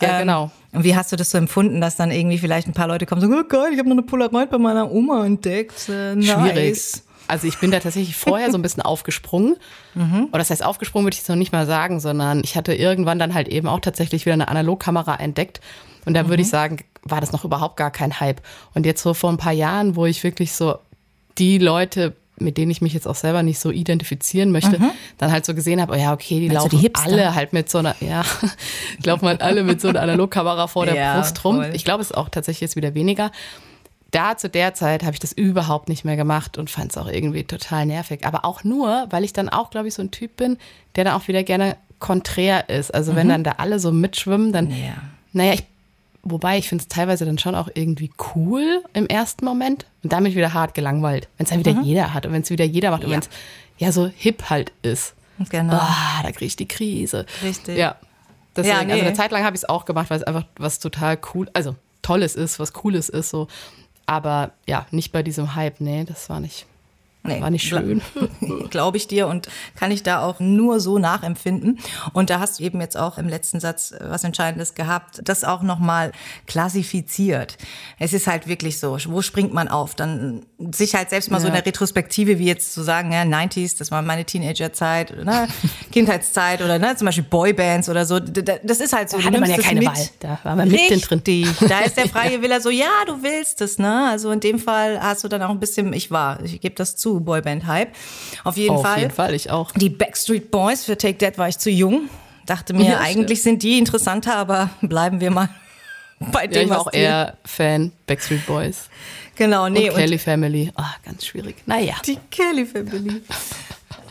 Ja, 0.00 0.14
ähm, 0.14 0.20
genau. 0.20 0.50
Und 0.72 0.84
wie 0.84 0.96
hast 0.96 1.12
du 1.12 1.16
das 1.16 1.30
so 1.30 1.36
empfunden, 1.38 1.82
dass 1.82 1.96
dann 1.96 2.10
irgendwie 2.10 2.38
vielleicht 2.38 2.66
ein 2.66 2.72
paar 2.72 2.88
Leute 2.88 3.04
kommen 3.04 3.22
und 3.22 3.30
sagen, 3.30 3.44
oh 3.44 3.46
geil, 3.46 3.72
ich 3.72 3.78
habe 3.78 3.90
noch 3.90 3.96
eine 3.96 4.06
Polaroid 4.06 4.48
bei 4.48 4.58
meiner 4.58 4.90
Oma 4.90 5.26
entdeckt. 5.26 5.88
Äh, 5.90 6.14
nice. 6.14 6.26
Schwierig. 6.26 7.07
Also 7.28 7.46
ich 7.46 7.58
bin 7.58 7.70
da 7.70 7.78
tatsächlich 7.80 8.16
vorher 8.16 8.50
so 8.50 8.58
ein 8.58 8.62
bisschen 8.62 8.82
aufgesprungen. 8.82 9.56
Mhm. 9.94 10.28
Oder 10.30 10.38
das 10.38 10.50
heißt, 10.50 10.64
aufgesprungen 10.64 11.04
würde 11.06 11.14
ich 11.14 11.20
jetzt 11.20 11.28
noch 11.28 11.36
nicht 11.36 11.52
mal 11.52 11.66
sagen, 11.66 12.00
sondern 12.00 12.42
ich 12.42 12.56
hatte 12.56 12.74
irgendwann 12.74 13.18
dann 13.18 13.34
halt 13.34 13.48
eben 13.48 13.68
auch 13.68 13.80
tatsächlich 13.80 14.26
wieder 14.26 14.34
eine 14.34 14.48
Analogkamera 14.48 15.16
entdeckt. 15.16 15.60
Und 16.06 16.14
da 16.14 16.24
mhm. 16.24 16.28
würde 16.28 16.42
ich 16.42 16.48
sagen, 16.48 16.78
war 17.02 17.20
das 17.20 17.32
noch 17.32 17.44
überhaupt 17.44 17.76
gar 17.76 17.90
kein 17.90 18.18
Hype. 18.18 18.40
Und 18.74 18.86
jetzt 18.86 19.02
so 19.02 19.14
vor 19.14 19.30
ein 19.30 19.36
paar 19.36 19.52
Jahren, 19.52 19.94
wo 19.94 20.06
ich 20.06 20.24
wirklich 20.24 20.52
so 20.52 20.78
die 21.38 21.58
Leute 21.58 22.16
mit 22.40 22.56
denen 22.56 22.70
ich 22.70 22.80
mich 22.80 22.92
jetzt 22.92 23.06
auch 23.06 23.14
selber 23.14 23.42
nicht 23.42 23.58
so 23.58 23.70
identifizieren 23.70 24.52
möchte, 24.52 24.78
mhm. 24.78 24.90
dann 25.18 25.32
halt 25.32 25.44
so 25.44 25.54
gesehen 25.54 25.80
habe, 25.80 25.94
oh 25.94 25.96
ja, 25.96 26.12
okay, 26.12 26.40
die 26.40 26.48
Meinst 26.48 26.72
laufen 26.72 26.80
die 26.80 26.94
alle 26.94 27.34
halt 27.34 27.52
mit 27.52 27.70
so 27.70 27.78
einer, 27.78 27.96
ja, 28.00 28.22
laufen 29.04 29.26
halt 29.26 29.42
alle 29.42 29.64
mit 29.64 29.80
so 29.80 29.88
einer 29.88 30.00
Analogkamera 30.00 30.66
vor 30.66 30.86
der 30.86 30.94
ja, 30.94 31.16
Brust 31.16 31.44
rum. 31.44 31.56
Voll. 31.56 31.70
Ich 31.74 31.84
glaube, 31.84 32.02
es 32.02 32.10
ist 32.10 32.16
auch 32.16 32.28
tatsächlich 32.28 32.60
jetzt 32.60 32.76
wieder 32.76 32.94
weniger 32.94 33.30
da 34.10 34.36
zu 34.36 34.48
der 34.48 34.74
Zeit 34.74 35.02
habe 35.02 35.12
ich 35.12 35.20
das 35.20 35.32
überhaupt 35.32 35.88
nicht 35.88 36.04
mehr 36.04 36.16
gemacht 36.16 36.56
und 36.56 36.70
fand 36.70 36.92
es 36.92 36.96
auch 36.96 37.08
irgendwie 37.08 37.44
total 37.44 37.86
nervig. 37.86 38.24
Aber 38.26 38.44
auch 38.44 38.64
nur, 38.64 39.06
weil 39.10 39.24
ich 39.24 39.32
dann 39.32 39.48
auch, 39.48 39.70
glaube 39.70 39.88
ich, 39.88 39.94
so 39.94 40.02
ein 40.02 40.10
Typ 40.10 40.36
bin, 40.36 40.56
der 40.96 41.04
dann 41.04 41.14
auch 41.14 41.28
wieder 41.28 41.42
gerne 41.42 41.76
konträr 41.98 42.68
ist. 42.70 42.94
Also 42.94 43.12
mhm. 43.12 43.16
wenn 43.16 43.28
dann 43.28 43.44
da 43.44 43.52
alle 43.58 43.78
so 43.78 43.92
mitschwimmen, 43.92 44.52
dann, 44.52 44.70
ja. 44.70 44.94
naja, 45.32 45.54
ich, 45.54 45.64
wobei 46.22 46.56
ich 46.58 46.68
finde 46.68 46.82
es 46.82 46.88
teilweise 46.88 47.26
dann 47.26 47.38
schon 47.38 47.54
auch 47.54 47.68
irgendwie 47.74 48.10
cool 48.34 48.82
im 48.94 49.06
ersten 49.06 49.44
Moment 49.44 49.86
und 50.02 50.12
damit 50.12 50.34
wieder 50.34 50.54
hart 50.54 50.74
gelangweilt. 50.74 51.28
Wenn 51.36 51.44
es 51.44 51.50
dann 51.50 51.58
wieder 51.58 51.74
mhm. 51.74 51.82
jeder 51.82 52.14
hat 52.14 52.24
und 52.24 52.32
wenn 52.32 52.42
es 52.42 52.50
wieder 52.50 52.64
jeder 52.64 52.90
macht 52.90 53.02
ja. 53.02 53.08
und 53.08 53.12
wenn 53.12 53.20
es 53.20 53.28
ja 53.76 53.92
so 53.92 54.06
hip 54.06 54.48
halt 54.48 54.72
ist. 54.82 55.14
Genau. 55.50 55.74
Oh, 55.74 56.22
da 56.22 56.32
kriege 56.32 56.46
ich 56.46 56.56
die 56.56 56.66
Krise. 56.66 57.26
Richtig. 57.42 57.76
Ja. 57.76 57.96
Deswegen, 58.56 58.74
ja, 58.74 58.84
nee. 58.84 58.92
also 58.92 59.04
eine 59.04 59.14
Zeit 59.14 59.30
lang 59.30 59.44
habe 59.44 59.54
ich 59.54 59.62
es 59.62 59.68
auch 59.68 59.84
gemacht, 59.84 60.10
weil 60.10 60.18
es 60.18 60.24
einfach 60.24 60.44
was 60.56 60.80
total 60.80 61.18
cool, 61.34 61.48
also 61.52 61.76
Tolles 62.02 62.34
ist, 62.34 62.58
was 62.58 62.72
Cooles 62.72 63.08
ist. 63.08 63.30
So. 63.30 63.46
Aber 64.08 64.52
ja, 64.66 64.86
nicht 64.90 65.12
bei 65.12 65.22
diesem 65.22 65.54
Hype. 65.54 65.80
Nee, 65.80 66.04
das 66.04 66.30
war 66.30 66.40
nicht. 66.40 66.66
Nee, 67.28 67.40
war 67.40 67.50
nicht 67.50 67.68
schön. 67.68 68.02
Glaube 68.70 68.96
ich 68.96 69.08
dir 69.08 69.26
und 69.26 69.48
kann 69.76 69.90
ich 69.90 70.02
da 70.02 70.22
auch 70.22 70.40
nur 70.40 70.80
so 70.80 70.98
nachempfinden. 70.98 71.78
Und 72.12 72.30
da 72.30 72.40
hast 72.40 72.58
du 72.58 72.64
eben 72.64 72.80
jetzt 72.80 72.96
auch 72.96 73.18
im 73.18 73.28
letzten 73.28 73.60
Satz 73.60 73.94
was 74.00 74.24
Entscheidendes 74.24 74.74
gehabt, 74.74 75.20
das 75.24 75.44
auch 75.44 75.62
nochmal 75.62 76.12
klassifiziert. 76.46 77.56
Es 77.98 78.12
ist 78.12 78.26
halt 78.26 78.46
wirklich 78.46 78.78
so, 78.78 78.96
wo 79.06 79.22
springt 79.22 79.52
man 79.52 79.68
auf? 79.68 79.94
Dann 79.94 80.46
sich 80.72 80.94
halt 80.94 81.10
selbst 81.10 81.30
mal 81.30 81.36
ja. 81.38 81.42
so 81.42 81.46
in 81.48 81.54
der 81.54 81.64
Retrospektive, 81.64 82.38
wie 82.38 82.46
jetzt 82.46 82.72
zu 82.74 82.82
sagen, 82.82 83.12
ja, 83.12 83.22
90s, 83.22 83.78
das 83.78 83.90
war 83.90 84.02
meine 84.02 84.24
Teenagerzeit, 84.24 85.24
ne, 85.24 85.48
Kindheitszeit 85.92 86.62
oder 86.62 86.78
ne, 86.78 86.96
zum 86.96 87.06
Beispiel 87.06 87.24
Boybands 87.24 87.88
oder 87.88 88.04
so. 88.04 88.18
Das 88.18 88.80
ist 88.80 88.92
halt 88.92 89.10
so. 89.10 89.18
Da 89.18 89.24
hatte 89.24 89.40
man 89.40 89.50
ja 89.50 89.58
keine 89.58 89.80
mit. 89.80 89.88
Wahl. 89.88 90.08
Da 90.20 90.38
war 90.42 90.56
man 90.56 90.68
mitten 90.68 91.00
drin. 91.00 91.18
Da 91.68 91.80
ist 91.80 91.96
der 91.96 92.08
freie 92.08 92.42
Wille 92.42 92.60
so, 92.60 92.70
ja, 92.70 92.90
du 93.06 93.22
willst 93.22 93.60
es, 93.60 93.78
ne? 93.78 94.08
Also 94.10 94.30
in 94.30 94.40
dem 94.40 94.58
Fall 94.58 95.00
hast 95.00 95.24
du 95.24 95.28
dann 95.28 95.42
auch 95.42 95.50
ein 95.50 95.60
bisschen, 95.60 95.92
ich 95.92 96.10
war, 96.10 96.42
ich 96.42 96.60
gebe 96.60 96.74
das 96.74 96.96
zu, 96.96 97.17
Boyband-Hype. 97.20 97.94
Auf 98.44 98.56
jeden 98.56 98.74
Auf 98.74 98.82
Fall. 98.82 98.94
Auf 98.94 98.98
jeden 98.98 99.14
Fall, 99.14 99.34
ich 99.34 99.50
auch. 99.50 99.72
Die 99.72 99.90
Backstreet 99.90 100.50
Boys 100.50 100.84
für 100.84 100.96
Take 100.96 101.18
That 101.18 101.38
war 101.38 101.48
ich 101.48 101.58
zu 101.58 101.70
jung. 101.70 102.08
Dachte 102.46 102.72
mir, 102.72 102.90
ja, 102.90 103.00
eigentlich 103.00 103.42
sind 103.42 103.62
die 103.62 103.78
interessanter, 103.78 104.36
aber 104.36 104.70
bleiben 104.80 105.20
wir 105.20 105.30
mal 105.30 105.48
bei 106.32 106.46
dem, 106.46 106.54
ja, 106.54 106.62
ich 106.62 106.70
war 106.70 106.80
auch 106.80 106.92
eher 106.92 107.36
Fan 107.44 107.92
Backstreet 108.06 108.46
Boys. 108.46 108.88
Genau, 109.36 109.68
nee. 109.68 109.90
Und 109.90 109.96
Kelly 109.96 110.14
und 110.14 110.20
Family. 110.20 110.72
Ah, 110.74 110.94
ganz 111.04 111.26
schwierig. 111.26 111.56
Naja. 111.66 111.94
Die 112.06 112.18
Kelly 112.30 112.66
Family. 112.66 113.22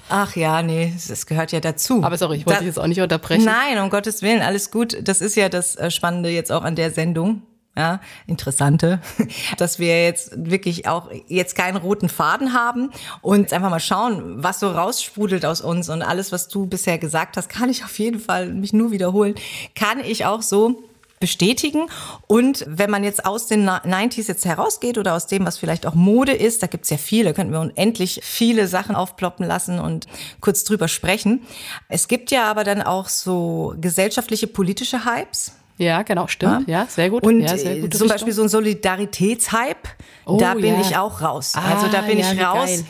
Ach 0.10 0.36
ja, 0.36 0.62
nee, 0.62 0.94
das 1.08 1.26
gehört 1.26 1.52
ja 1.52 1.60
dazu. 1.60 2.02
Aber 2.04 2.18
sorry, 2.18 2.38
ich 2.38 2.46
wollte 2.46 2.60
dich 2.60 2.68
jetzt 2.68 2.80
auch 2.80 2.88
nicht 2.88 3.02
unterbrechen. 3.02 3.44
Nein, 3.44 3.78
um 3.80 3.90
Gottes 3.90 4.22
Willen, 4.22 4.42
alles 4.42 4.72
gut. 4.72 4.98
Das 5.02 5.20
ist 5.20 5.36
ja 5.36 5.50
das 5.50 5.76
äh, 5.76 5.92
Spannende 5.92 6.30
jetzt 6.30 6.52
auch 6.52 6.64
an 6.64 6.76
der 6.76 6.92
Sendung 6.92 7.42
ja, 7.77 8.01
interessante, 8.25 9.00
dass 9.57 9.77
wir 9.77 10.03
jetzt 10.03 10.31
wirklich 10.36 10.88
auch 10.88 11.10
jetzt 11.27 11.55
keinen 11.55 11.77
roten 11.77 12.10
Faden 12.10 12.53
haben 12.53 12.89
und 13.22 13.53
einfach 13.53 13.69
mal 13.69 13.79
schauen, 13.79 14.43
was 14.43 14.60
so 14.60 14.72
raussprudelt 14.72 15.46
aus 15.46 15.62
uns 15.62 15.88
und 15.88 16.01
alles, 16.01 16.31
was 16.31 16.48
du 16.48 16.65
bisher 16.65 16.98
gesagt 16.98 17.38
hast, 17.38 17.50
kann 17.50 17.69
ich 17.69 17.84
auf 17.84 17.98
jeden 18.00 18.19
Fall 18.19 18.50
mich 18.50 18.74
nur 18.74 18.91
wiederholen, 18.91 19.36
kann 19.75 20.00
ich 20.00 20.25
auch 20.25 20.41
so 20.41 20.84
bestätigen. 21.19 21.88
Und 22.27 22.65
wenn 22.67 22.89
man 22.89 23.03
jetzt 23.03 23.25
aus 23.25 23.48
den 23.48 23.67
90s 23.67 24.27
jetzt 24.27 24.46
herausgeht 24.46 24.98
oder 24.98 25.15
aus 25.15 25.27
dem, 25.27 25.46
was 25.46 25.57
vielleicht 25.57 25.86
auch 25.86 25.96
Mode 25.96 26.31
ist, 26.34 26.63
da 26.63 26.67
gibt's 26.67 26.89
ja 26.89 26.98
viele, 26.98 27.34
könnten 27.34 27.53
wir 27.53 27.60
unendlich 27.60 28.22
viele 28.24 28.67
Sachen 28.67 28.96
aufploppen 28.96 29.46
lassen 29.46 29.79
und 29.79 30.07
kurz 30.41 30.63
drüber 30.63 30.88
sprechen. 30.88 31.43
Es 31.89 32.07
gibt 32.07 32.31
ja 32.31 32.50
aber 32.50 32.63
dann 32.63 32.81
auch 32.81 33.07
so 33.07 33.75
gesellschaftliche, 33.79 34.48
politische 34.48 35.05
Hypes. 35.05 35.53
Ja, 35.77 36.01
genau, 36.01 36.27
stimmt. 36.27 36.67
Ja, 36.67 36.81
ja 36.81 36.88
sehr 36.88 37.10
gut. 37.10 37.24
Und 37.24 37.41
ja, 37.41 37.55
sehr 37.57 37.75
zum 37.75 37.84
Richtung. 37.84 38.07
Beispiel 38.07 38.34
so 38.34 38.41
ein 38.41 38.50
Solidaritätshype, 38.50 39.89
oh, 40.25 40.38
da 40.38 40.55
bin 40.55 40.74
ja. 40.74 40.81
ich 40.81 40.98
auch 40.98 41.22
raus. 41.22 41.53
Ah, 41.55 41.75
also 41.75 41.88
da 41.88 42.01
bin 42.01 42.17
ja, 42.17 42.34
ich 42.34 42.41
raus, 42.41 42.84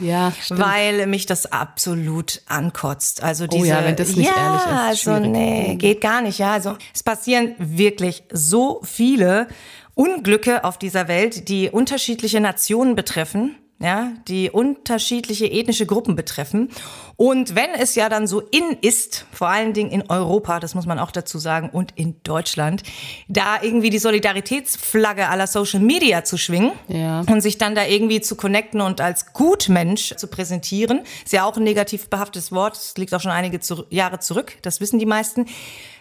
weil 0.49 1.05
mich 1.07 1.25
das 1.25 1.51
absolut 1.51 2.41
ankotzt. 2.47 3.21
Also 3.21 3.45
diese, 3.45 3.63
oh 3.63 3.65
ja, 3.65 3.83
wenn 3.83 3.95
das 3.95 4.15
nicht 4.15 4.29
ehrlich 4.29 4.61
ist. 4.61 4.67
Also 4.67 5.15
schwierig. 5.15 5.31
nee, 5.31 5.75
geht 5.75 6.01
gar 6.01 6.21
nicht. 6.21 6.39
Ja, 6.39 6.53
also 6.53 6.77
es 6.93 7.03
passieren 7.03 7.55
wirklich 7.57 8.23
so 8.31 8.81
viele 8.83 9.47
Unglücke 9.93 10.63
auf 10.63 10.77
dieser 10.77 11.07
Welt, 11.07 11.49
die 11.49 11.69
unterschiedliche 11.69 12.39
Nationen 12.39 12.95
betreffen 12.95 13.55
ja, 13.79 14.13
die 14.27 14.49
unterschiedliche 14.49 15.45
ethnische 15.45 15.85
Gruppen 15.85 16.15
betreffen. 16.15 16.69
Und 17.15 17.55
wenn 17.55 17.69
es 17.77 17.93
ja 17.93 18.09
dann 18.09 18.25
so 18.25 18.39
in 18.39 18.77
ist, 18.81 19.25
vor 19.31 19.49
allen 19.49 19.73
Dingen 19.73 19.91
in 19.91 20.09
Europa, 20.09 20.59
das 20.59 20.73
muss 20.73 20.87
man 20.87 20.97
auch 20.97 21.11
dazu 21.11 21.37
sagen, 21.37 21.69
und 21.69 21.93
in 21.95 22.15
Deutschland, 22.23 22.81
da 23.27 23.61
irgendwie 23.61 23.91
die 23.91 23.99
Solidaritätsflagge 23.99 25.29
aller 25.29 25.45
Social 25.45 25.79
Media 25.79 26.23
zu 26.23 26.37
schwingen 26.37 26.71
ja. 26.87 27.21
und 27.21 27.41
sich 27.41 27.59
dann 27.59 27.75
da 27.75 27.85
irgendwie 27.85 28.21
zu 28.21 28.35
connecten 28.35 28.81
und 28.81 28.99
als 28.99 29.33
Gutmensch 29.33 30.15
zu 30.15 30.27
präsentieren, 30.27 31.01
ist 31.23 31.33
ja 31.33 31.45
auch 31.45 31.57
ein 31.57 31.63
negativ 31.63 32.09
behaftetes 32.09 32.51
Wort, 32.51 32.75
das 32.75 32.97
liegt 32.97 33.13
auch 33.13 33.21
schon 33.21 33.31
einige 33.31 33.59
Jahre 33.89 34.19
zurück, 34.19 34.57
das 34.63 34.81
wissen 34.81 34.97
die 34.97 35.05
meisten. 35.05 35.45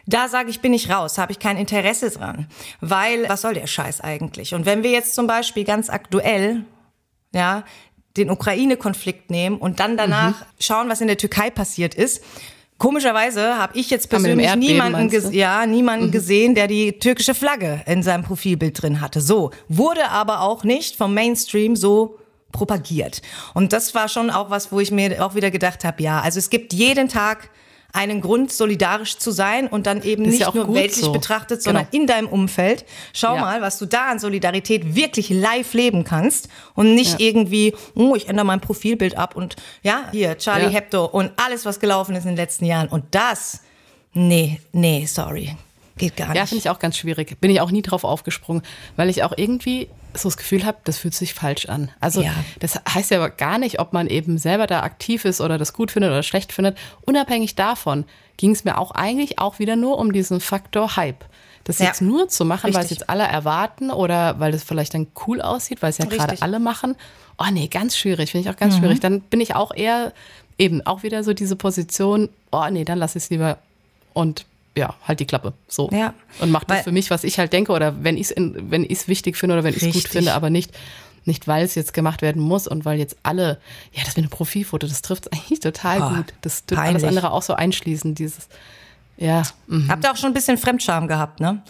Da 0.06 0.28
sage 0.28 0.50
ich, 0.50 0.60
bin 0.60 0.72
ich 0.72 0.88
raus, 0.88 1.18
habe 1.18 1.32
ich 1.32 1.40
kein 1.40 1.56
Interesse 1.56 2.10
dran, 2.10 2.46
weil 2.80 3.28
was 3.28 3.42
soll 3.42 3.54
der 3.54 3.66
Scheiß 3.66 4.00
eigentlich? 4.00 4.54
Und 4.54 4.64
wenn 4.64 4.82
wir 4.82 4.90
jetzt 4.90 5.14
zum 5.14 5.26
Beispiel 5.26 5.64
ganz 5.64 5.90
aktuell 5.90 6.64
ja, 7.36 7.64
den 8.16 8.30
Ukraine-Konflikt 8.30 9.30
nehmen 9.30 9.58
und 9.58 9.78
dann 9.78 9.96
danach 9.96 10.40
mhm. 10.40 10.44
schauen, 10.58 10.88
was 10.88 11.00
in 11.00 11.06
der 11.06 11.18
Türkei 11.18 11.50
passiert 11.50 11.94
ist. 11.94 12.22
Komischerweise 12.78 13.56
habe 13.56 13.78
ich 13.78 13.88
jetzt 13.88 14.10
persönlich 14.10 14.54
niemanden, 14.56 15.08
ges 15.08 15.32
ja, 15.32 15.64
niemanden 15.64 16.06
mhm. 16.06 16.10
gesehen, 16.10 16.54
der 16.54 16.66
die 16.66 16.98
türkische 16.98 17.34
Flagge 17.34 17.82
in 17.86 18.02
seinem 18.02 18.22
Profilbild 18.22 18.82
drin 18.82 19.00
hatte. 19.00 19.20
So, 19.20 19.50
wurde 19.68 20.10
aber 20.10 20.42
auch 20.42 20.62
nicht 20.62 20.96
vom 20.96 21.14
Mainstream 21.14 21.74
so 21.76 22.18
propagiert. 22.52 23.22
Und 23.54 23.72
das 23.72 23.94
war 23.94 24.08
schon 24.08 24.30
auch 24.30 24.50
was, 24.50 24.72
wo 24.72 24.80
ich 24.80 24.90
mir 24.90 25.24
auch 25.24 25.34
wieder 25.34 25.50
gedacht 25.50 25.84
habe, 25.84 26.02
ja, 26.02 26.20
also 26.20 26.38
es 26.38 26.50
gibt 26.50 26.72
jeden 26.72 27.08
Tag 27.08 27.50
einen 27.96 28.20
Grund, 28.20 28.52
solidarisch 28.52 29.16
zu 29.16 29.30
sein 29.30 29.66
und 29.68 29.86
dann 29.86 30.02
eben 30.02 30.22
nicht 30.24 30.40
ja 30.40 30.50
nur 30.54 30.72
weltlich 30.74 31.04
so. 31.04 31.12
betrachtet, 31.12 31.62
sondern 31.62 31.86
genau. 31.90 32.02
in 32.02 32.06
deinem 32.06 32.28
Umfeld. 32.28 32.84
Schau 33.14 33.34
ja. 33.34 33.40
mal, 33.40 33.62
was 33.62 33.78
du 33.78 33.86
da 33.86 34.10
an 34.10 34.18
Solidarität 34.18 34.94
wirklich 34.94 35.30
live 35.30 35.72
leben 35.72 36.04
kannst 36.04 36.48
und 36.74 36.94
nicht 36.94 37.18
ja. 37.18 37.26
irgendwie, 37.26 37.74
oh, 37.94 38.14
ich 38.14 38.28
ändere 38.28 38.44
mein 38.44 38.60
Profilbild 38.60 39.16
ab 39.16 39.34
und 39.34 39.56
ja, 39.82 40.08
hier, 40.12 40.36
Charlie 40.36 40.68
Hebdo 40.68 41.06
und 41.06 41.32
alles, 41.36 41.64
was 41.64 41.80
gelaufen 41.80 42.14
ist 42.14 42.24
in 42.24 42.30
den 42.30 42.36
letzten 42.36 42.66
Jahren. 42.66 42.88
Und 42.88 43.04
das, 43.12 43.62
nee, 44.12 44.60
nee, 44.72 45.06
sorry. 45.06 45.56
Geht 45.96 46.16
gar 46.16 46.28
nicht. 46.28 46.36
Ja, 46.36 46.44
finde 46.44 46.60
ich 46.60 46.68
auch 46.68 46.78
ganz 46.78 46.98
schwierig. 46.98 47.40
Bin 47.40 47.50
ich 47.50 47.62
auch 47.62 47.70
nie 47.70 47.80
drauf 47.80 48.04
aufgesprungen, 48.04 48.62
weil 48.96 49.08
ich 49.08 49.22
auch 49.22 49.32
irgendwie 49.34 49.88
so 50.22 50.28
das 50.28 50.36
Gefühl 50.36 50.64
habe, 50.64 50.78
das 50.84 50.98
fühlt 50.98 51.14
sich 51.14 51.34
falsch 51.34 51.66
an. 51.66 51.90
Also 52.00 52.22
ja. 52.22 52.32
das 52.60 52.80
heißt 52.88 53.10
ja 53.10 53.18
aber 53.18 53.30
gar 53.30 53.58
nicht, 53.58 53.78
ob 53.80 53.92
man 53.92 54.06
eben 54.08 54.38
selber 54.38 54.66
da 54.66 54.80
aktiv 54.80 55.24
ist 55.24 55.40
oder 55.40 55.58
das 55.58 55.72
gut 55.72 55.90
findet 55.90 56.10
oder 56.10 56.22
schlecht 56.22 56.52
findet. 56.52 56.76
Unabhängig 57.02 57.54
davon 57.54 58.04
ging 58.36 58.50
es 58.50 58.64
mir 58.64 58.78
auch 58.78 58.90
eigentlich 58.90 59.38
auch 59.38 59.58
wieder 59.58 59.76
nur 59.76 59.98
um 59.98 60.12
diesen 60.12 60.40
Faktor 60.40 60.96
Hype. 60.96 61.24
Das 61.64 61.80
ja. 61.80 61.86
jetzt 61.86 62.00
nur 62.00 62.28
zu 62.28 62.44
machen, 62.44 62.72
weil 62.74 62.84
es 62.84 62.90
jetzt 62.90 63.10
alle 63.10 63.24
erwarten 63.24 63.90
oder 63.90 64.38
weil 64.38 64.52
das 64.52 64.62
vielleicht 64.62 64.94
dann 64.94 65.08
cool 65.26 65.40
aussieht, 65.40 65.82
weil 65.82 65.90
es 65.90 65.98
ja 65.98 66.04
gerade 66.04 66.40
alle 66.40 66.60
machen. 66.60 66.94
Oh 67.38 67.50
nee, 67.50 67.66
ganz 67.66 67.96
schwierig, 67.96 68.30
finde 68.30 68.48
ich 68.48 68.54
auch 68.54 68.58
ganz 68.58 68.74
mhm. 68.74 68.80
schwierig. 68.80 69.00
Dann 69.00 69.20
bin 69.20 69.40
ich 69.40 69.56
auch 69.56 69.74
eher 69.74 70.12
eben 70.58 70.86
auch 70.86 71.02
wieder 71.02 71.24
so 71.24 71.32
diese 71.32 71.56
Position, 71.56 72.28
oh 72.52 72.66
nee, 72.70 72.84
dann 72.84 72.98
lass 72.98 73.16
ich 73.16 73.24
es 73.24 73.30
lieber 73.30 73.58
und 74.12 74.46
ja, 74.76 74.94
halt 75.06 75.20
die 75.20 75.26
Klappe. 75.26 75.54
So. 75.66 75.88
Ja. 75.90 76.14
Und 76.40 76.50
macht 76.50 76.70
das 76.70 76.82
für 76.82 76.92
mich, 76.92 77.10
was 77.10 77.24
ich 77.24 77.38
halt 77.38 77.52
denke, 77.52 77.72
oder 77.72 78.04
wenn 78.04 78.16
ich 78.16 78.30
es 78.30 78.34
wenn 78.36 78.84
ich's 78.84 79.08
wichtig 79.08 79.36
finde 79.36 79.54
oder 79.54 79.64
wenn 79.64 79.74
ich 79.74 79.82
es 79.82 79.94
gut 79.94 80.08
finde, 80.08 80.34
aber 80.34 80.50
nicht, 80.50 80.76
nicht 81.24 81.48
weil 81.48 81.64
es 81.64 81.74
jetzt 81.74 81.94
gemacht 81.94 82.22
werden 82.22 82.40
muss 82.42 82.68
und 82.68 82.84
weil 82.84 82.98
jetzt 82.98 83.16
alle, 83.22 83.58
ja, 83.92 84.02
das 84.04 84.16
mit 84.16 84.24
einem 84.24 84.30
Profilfoto, 84.30 84.86
das 84.86 85.02
trifft 85.02 85.32
eigentlich 85.32 85.60
total 85.60 86.02
oh, 86.02 86.16
gut. 86.16 86.34
Das 86.42 86.66
tut 86.66 86.78
alles 86.78 87.04
andere 87.04 87.32
auch 87.32 87.42
so 87.42 87.54
einschließen, 87.54 88.14
dieses, 88.14 88.48
ja. 89.16 89.42
Mhm. 89.66 89.90
Habt 89.90 90.04
ihr 90.04 90.12
auch 90.12 90.16
schon 90.16 90.30
ein 90.30 90.34
bisschen 90.34 90.58
Fremdscham 90.58 91.08
gehabt, 91.08 91.40
ne? 91.40 91.62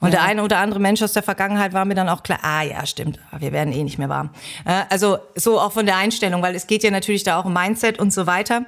Und 0.00 0.14
ja. 0.14 0.20
der 0.20 0.22
eine 0.22 0.42
oder 0.42 0.58
andere 0.58 0.80
Mensch 0.80 1.02
aus 1.02 1.12
der 1.12 1.22
Vergangenheit 1.22 1.74
war 1.74 1.84
mir 1.84 1.94
dann 1.94 2.08
auch 2.08 2.22
klar, 2.22 2.38
ah 2.42 2.62
ja, 2.62 2.86
stimmt, 2.86 3.18
wir 3.38 3.52
werden 3.52 3.72
eh 3.72 3.84
nicht 3.84 3.98
mehr 3.98 4.08
warm. 4.08 4.30
Äh, 4.64 4.84
also 4.88 5.18
so 5.34 5.60
auch 5.60 5.72
von 5.72 5.84
der 5.84 5.96
Einstellung, 5.96 6.40
weil 6.40 6.54
es 6.54 6.66
geht 6.66 6.82
ja 6.82 6.90
natürlich 6.90 7.22
da 7.22 7.38
auch 7.38 7.44
um 7.44 7.52
Mindset 7.52 7.98
und 7.98 8.10
so 8.12 8.26
weiter. 8.26 8.64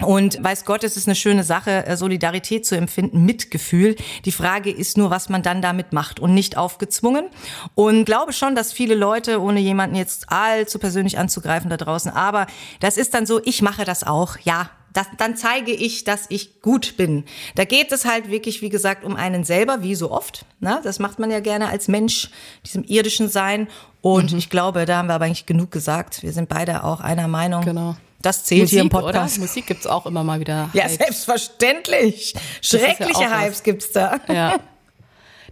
Und 0.00 0.42
weiß 0.42 0.64
Gott, 0.64 0.84
es 0.84 0.96
ist 0.96 1.08
eine 1.08 1.16
schöne 1.16 1.42
Sache, 1.42 1.84
äh, 1.86 1.96
Solidarität 1.96 2.64
zu 2.64 2.76
empfinden, 2.76 3.24
Mitgefühl. 3.24 3.96
Die 4.24 4.32
Frage 4.32 4.70
ist 4.70 4.96
nur, 4.96 5.10
was 5.10 5.28
man 5.28 5.42
dann 5.42 5.60
damit 5.60 5.92
macht 5.92 6.20
und 6.20 6.34
nicht 6.34 6.56
aufgezwungen. 6.56 7.26
Und 7.74 8.04
glaube 8.04 8.32
schon, 8.32 8.54
dass 8.54 8.72
viele 8.72 8.94
Leute, 8.94 9.42
ohne 9.42 9.58
jemanden 9.58 9.96
jetzt 9.96 10.30
allzu 10.30 10.78
persönlich 10.78 11.18
anzugreifen 11.18 11.68
da 11.68 11.76
draußen, 11.76 12.12
aber 12.12 12.46
das 12.78 12.96
ist 12.96 13.12
dann 13.14 13.26
so, 13.26 13.40
ich 13.44 13.60
mache 13.62 13.84
das 13.84 14.04
auch, 14.04 14.36
ja. 14.44 14.70
Das, 14.94 15.06
dann 15.18 15.36
zeige 15.36 15.70
ich, 15.70 16.04
dass 16.04 16.24
ich 16.30 16.62
gut 16.62 16.96
bin. 16.96 17.24
Da 17.56 17.64
geht 17.64 17.92
es 17.92 18.06
halt 18.06 18.30
wirklich, 18.30 18.62
wie 18.62 18.70
gesagt, 18.70 19.04
um 19.04 19.16
einen 19.16 19.44
selber, 19.44 19.82
wie 19.82 19.94
so 19.94 20.10
oft. 20.10 20.46
Ne? 20.60 20.80
Das 20.82 20.98
macht 20.98 21.18
man 21.18 21.30
ja 21.30 21.40
gerne 21.40 21.68
als 21.68 21.88
Mensch, 21.88 22.30
diesem 22.64 22.84
irdischen 22.84 23.28
Sein. 23.28 23.68
Und 24.00 24.32
mhm. 24.32 24.38
ich 24.38 24.48
glaube, 24.48 24.86
da 24.86 24.96
haben 24.96 25.08
wir 25.08 25.14
aber 25.14 25.26
eigentlich 25.26 25.46
genug 25.46 25.70
gesagt. 25.70 26.22
Wir 26.22 26.32
sind 26.32 26.48
beide 26.48 26.84
auch 26.84 27.00
einer 27.00 27.28
Meinung. 27.28 27.64
Genau. 27.64 27.96
Das 28.20 28.44
zählt 28.44 28.62
Musik, 28.62 28.74
hier 28.74 28.82
im 28.82 28.88
Podcast. 28.88 29.36
Oder? 29.36 29.46
Musik 29.46 29.66
gibt's 29.66 29.86
auch 29.86 30.06
immer 30.06 30.24
mal 30.24 30.40
wieder. 30.40 30.70
Ja, 30.72 30.84
Hypes. 30.84 30.96
selbstverständlich. 30.96 32.34
Schreckliche 32.60 33.22
ja 33.22 33.40
Hypes 33.40 33.62
gibt's 33.62 33.92
da. 33.92 34.20
Ja. 34.28 34.58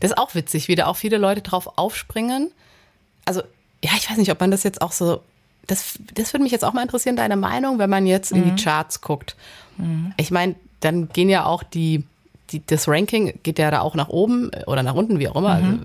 Das 0.01 0.11
ist 0.11 0.19
auch 0.19 0.35
witzig, 0.35 0.69
wie 0.69 0.75
da 0.75 0.87
auch 0.87 0.97
viele 0.97 1.17
Leute 1.17 1.43
drauf 1.43 1.79
aufspringen. 1.79 2.51
Also, 3.25 3.43
ja, 3.83 3.93
ich 3.97 4.11
weiß 4.11 4.19
nicht, 4.19 4.31
ob 4.31 4.41
man 4.41 4.51
das 4.51 4.63
jetzt 4.63 4.83
auch 4.83 4.93
so. 4.93 5.23
Das, 5.67 5.99
das 6.15 6.33
würde 6.33 6.45
mich 6.45 6.53
jetzt 6.53 6.65
auch 6.65 6.75
mal 6.75 6.83
interessieren, 6.83 7.17
deine 7.17 7.37
Meinung, 7.37 7.79
wenn 7.79 7.91
man 7.91 8.07
jetzt 8.07 8.33
mhm. 8.33 8.39
in 8.39 8.45
die 8.45 8.51
mhm. 8.53 8.57
Charts 8.57 9.01
guckt. 9.01 9.37
Mhm. 9.79 10.13
Ich 10.17 10.31
meine, 10.31 10.55
dann 10.81 11.09
gehen 11.09 11.29
ja 11.29 11.45
auch 11.45 11.63
die 11.63 12.05
die, 12.51 12.65
das 12.65 12.89
Ranking 12.89 13.39
geht 13.43 13.59
ja 13.59 13.71
da 13.71 13.81
auch 13.81 13.95
nach 13.95 14.09
oben 14.09 14.51
oder 14.67 14.83
nach 14.83 14.95
unten, 14.95 15.19
wie 15.19 15.29
auch 15.29 15.37
immer. 15.37 15.57
Mhm. 15.57 15.81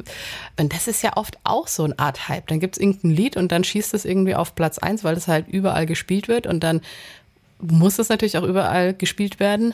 Und 0.60 0.74
das 0.74 0.88
ist 0.88 1.02
ja 1.02 1.18
oft 1.18 1.38
auch 1.44 1.68
so 1.68 1.84
eine 1.84 1.98
Art 1.98 2.30
Hype. 2.30 2.48
Dann 2.48 2.60
gibt 2.60 2.76
es 2.76 2.82
irgendein 2.82 3.12
Lied 3.12 3.38
und 3.38 3.52
dann 3.52 3.64
schießt 3.64 3.94
es 3.94 4.06
irgendwie 4.06 4.36
auf 4.36 4.56
Platz 4.56 4.78
1, 4.78 5.04
weil 5.04 5.16
es 5.18 5.28
halt 5.28 5.48
überall 5.48 5.86
gespielt 5.86 6.28
wird 6.28 6.48
und 6.48 6.64
dann 6.64 6.82
muss 7.60 8.00
es 8.00 8.10
natürlich 8.10 8.38
auch 8.38 8.44
überall 8.44 8.94
gespielt 8.94 9.40
werden. 9.40 9.74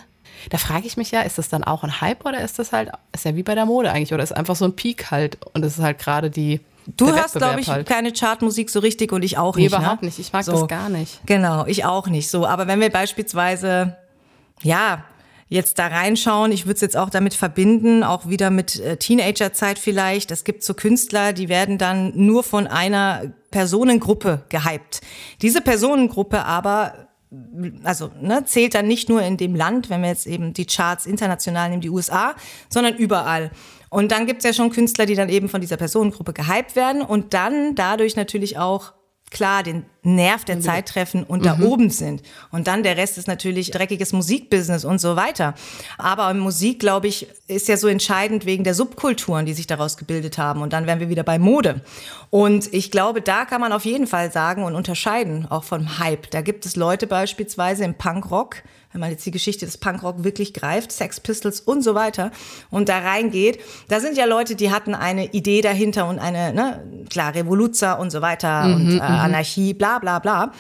Da 0.50 0.58
frage 0.58 0.86
ich 0.86 0.98
mich 0.98 1.12
ja, 1.12 1.22
ist 1.22 1.38
das 1.38 1.50
dann 1.50 1.64
auch 1.64 1.84
ein 1.84 2.02
Hype 2.02 2.26
oder 2.26 2.42
ist 2.42 2.60
das 2.60 2.72
halt, 2.72 2.92
ist 3.12 3.26
ja 3.26 3.36
wie 3.36 3.44
bei 3.44 3.56
der 3.56 3.66
Mode 3.66 3.92
eigentlich 3.92 4.14
oder 4.14 4.24
ist 4.24 4.36
einfach 4.36 4.56
so 4.56 4.66
ein 4.66 4.76
Peak 4.76 5.10
halt 5.12 5.38
und 5.54 5.64
es 5.64 5.78
ist 5.78 5.84
halt 5.84 6.00
gerade 6.00 6.30
die. 6.30 6.60
Du 6.96 7.08
hörst, 7.08 7.34
glaube 7.34 7.60
ich, 7.60 7.68
halt. 7.68 7.88
keine 7.88 8.14
Chartmusik 8.14 8.70
so 8.70 8.80
richtig 8.80 9.12
und 9.12 9.24
ich 9.24 9.38
auch 9.38 9.58
nicht. 9.58 9.72
Ne? 9.72 9.78
überhaupt 9.78 10.04
ne? 10.04 10.08
nicht. 10.08 10.20
Ich 10.20 10.32
mag 10.32 10.44
so. 10.44 10.54
das 10.54 10.68
gar 10.68 10.88
nicht. 10.90 11.20
Genau, 11.26 11.66
ich 11.66 11.84
auch 11.84 12.08
nicht 12.08 12.30
so. 12.30 12.46
Aber 12.46 12.68
wenn 12.68 12.80
wir 12.80 12.90
beispielsweise, 12.90 13.98
ja, 14.62 15.04
jetzt 15.50 15.80
da 15.80 15.88
reinschauen. 15.88 16.52
Ich 16.52 16.66
würde 16.66 16.76
es 16.76 16.82
jetzt 16.82 16.98
auch 16.98 17.10
damit 17.10 17.34
verbinden, 17.34 18.04
auch 18.04 18.28
wieder 18.28 18.50
mit 18.50 18.80
äh, 18.80 18.98
Teenagerzeit 18.98 19.80
vielleicht. 19.80 20.32
Es 20.32 20.44
gibt 20.44 20.64
so 20.64 20.74
Künstler, 20.74 21.34
die 21.34 21.50
werden 21.50 21.78
dann 21.78 22.12
nur 22.16 22.44
von 22.44 22.68
einer 22.68 23.34
Personengruppe 23.52 24.44
gehypt. 24.50 25.02
Diese 25.42 25.62
Personengruppe 25.62 26.44
aber 26.44 27.08
also 27.84 28.10
ne, 28.22 28.46
zählt 28.46 28.74
dann 28.74 28.88
nicht 28.88 29.10
nur 29.10 29.22
in 29.22 29.36
dem 29.36 29.54
Land, 29.54 29.90
wenn 29.90 30.02
wir 30.02 30.10
jetzt 30.10 30.28
eben 30.28 30.54
die 30.54 30.66
Charts 30.66 31.06
international 31.06 31.70
nehmen, 31.70 31.82
die 31.82 31.90
USA, 31.90 32.36
sondern 32.70 32.96
überall. 32.96 33.52
Und 33.90 34.12
dann 34.12 34.28
gibt's 34.28 34.46
ja 34.46 34.54
schon 34.54 34.70
Künstler, 34.70 35.06
die 35.06 35.16
dann 35.16 35.30
eben 35.30 35.50
von 35.50 35.62
dieser 35.62 35.78
Personengruppe 35.78 36.34
gehypt 36.34 36.76
werden 36.76 37.02
und 37.02 37.34
dann 37.34 37.76
dadurch 37.76 38.16
natürlich 38.16 38.58
auch 38.58 38.94
klar 39.30 39.64
den 39.64 39.86
Nerv 40.04 40.46
der 40.46 40.62
Zeit 40.62 40.88
treffen 40.88 41.24
und 41.24 41.42
mhm. 41.42 41.44
da 41.44 41.60
oben 41.60 41.90
sind. 41.90 42.22
Und 42.52 42.68
dann 42.68 42.84
der 42.84 42.96
Rest 42.96 43.18
ist 43.18 43.28
natürlich 43.28 43.72
dreckiges 43.72 44.14
Musikbusiness 44.14 44.86
und 44.86 45.00
so 45.00 45.16
weiter. 45.18 45.54
Aber 45.98 46.34
Musik, 46.34 46.80
glaube 46.80 47.08
ich, 47.08 47.28
ist 47.48 47.68
ja 47.68 47.76
so 47.76 47.88
entscheidend 47.88 48.46
wegen 48.46 48.64
der 48.64 48.74
Subkulturen, 48.74 49.46
die 49.46 49.54
sich 49.54 49.68
daraus 49.68 49.98
gebildet 49.98 50.38
haben. 50.38 50.62
Und 50.62 50.72
dann 50.72 50.88
wären 50.88 51.02
wir 51.02 51.10
wieder 51.10 51.24
bei 51.24 51.40
Mode. 51.40 51.82
Und 52.30 52.74
ich 52.74 52.90
glaube, 52.90 53.22
da 53.22 53.46
kann 53.46 53.60
man 53.60 53.74
auf 53.74 53.86
jeden 53.86 54.08
Fall 54.08 54.32
sagen 54.32 54.64
und 54.64 54.76
unterscheiden, 54.76 55.46
auch 55.46 55.66
vom 55.66 56.00
Hype. 56.00 56.32
Da 56.32 56.42
gibt 56.42 56.66
es 56.66 56.76
Leute 56.78 57.06
beispielsweise 57.06 57.84
im 57.84 57.96
Punkrock, 57.96 58.64
wenn 58.98 59.02
man 59.02 59.12
jetzt 59.12 59.28
die 59.28 59.32
Geschichte 59.32 59.68
des 59.68 59.78
Punkrock 59.78 60.24
wirklich 60.24 60.56
greift, 60.56 60.92
Sex 60.92 61.20
Pistols 61.20 61.62
und 61.62 61.84
so 61.84 61.94
weiter 61.94 62.32
und 62.72 62.90
da 62.90 62.98
reingeht, 62.98 63.60
da 63.90 64.00
sind 64.00 64.18
ja 64.18 64.26
Leute, 64.26 64.56
die 64.56 64.72
hatten 64.72 64.96
eine 64.96 65.34
Idee 65.34 65.62
dahinter 65.62 66.08
und 66.08 66.18
eine, 66.18 66.52
ne, 66.52 67.06
klar, 67.12 67.36
Revoluzer 67.36 68.00
und 68.00 68.10
so 68.10 68.24
weiter 68.24 68.64
mhm, 68.64 68.74
und 68.74 68.90
äh, 68.90 68.96
mhm. 68.96 69.02
Anarchie, 69.02 69.76
bla 69.76 70.00
bla 70.00 70.18
bla, 70.18 70.52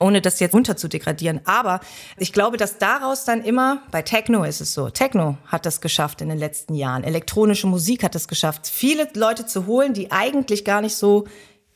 ohne 0.00 0.20
das 0.20 0.40
jetzt 0.40 0.54
runter 0.54 0.76
zu 0.76 0.88
degradieren. 0.88 1.40
Aber 1.44 1.78
ich 2.16 2.32
glaube, 2.32 2.56
dass 2.56 2.78
daraus 2.78 3.24
dann 3.24 3.44
immer, 3.44 3.82
bei 3.92 4.02
Techno 4.02 4.42
ist 4.42 4.60
es 4.60 4.74
so, 4.74 4.90
Techno 4.90 5.38
hat 5.46 5.64
das 5.64 5.80
geschafft 5.80 6.20
in 6.20 6.28
den 6.28 6.38
letzten 6.38 6.74
Jahren, 6.74 7.04
elektronische 7.04 7.68
Musik 7.68 8.02
hat 8.02 8.16
es 8.16 8.26
geschafft, 8.26 8.66
viele 8.66 9.06
Leute 9.14 9.46
zu 9.46 9.66
holen, 9.66 9.94
die 9.94 10.10
eigentlich 10.10 10.64
gar 10.64 10.80
nicht 10.80 10.96
so 10.96 11.26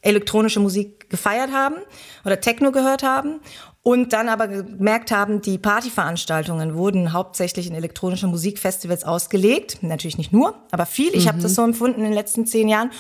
elektronische 0.00 0.60
Musik 0.60 1.10
gefeiert 1.10 1.52
haben 1.52 1.76
oder 2.25 2.40
Techno 2.40 2.70
gehört 2.70 3.02
haben 3.02 3.40
und 3.82 4.12
dann 4.12 4.28
aber 4.28 4.49
gemerkt 4.49 5.11
haben, 5.11 5.40
die 5.40 5.56
Partyveranstaltungen 5.56 6.75
wurden 6.75 7.12
hauptsächlich 7.12 7.68
in 7.68 7.75
elektronische 7.75 8.26
Musikfestivals 8.26 9.04
ausgelegt. 9.04 9.78
Natürlich 9.82 10.18
nicht 10.18 10.32
nur, 10.32 10.54
aber 10.70 10.85
viel. 10.85 11.14
Ich 11.14 11.25
mhm. 11.25 11.28
habe 11.28 11.40
das 11.40 11.54
so 11.54 11.62
empfunden 11.62 12.00
in 12.00 12.04
den 12.04 12.12
letzten 12.12 12.47
zehn 12.47 12.68
Jahren. 12.68 12.90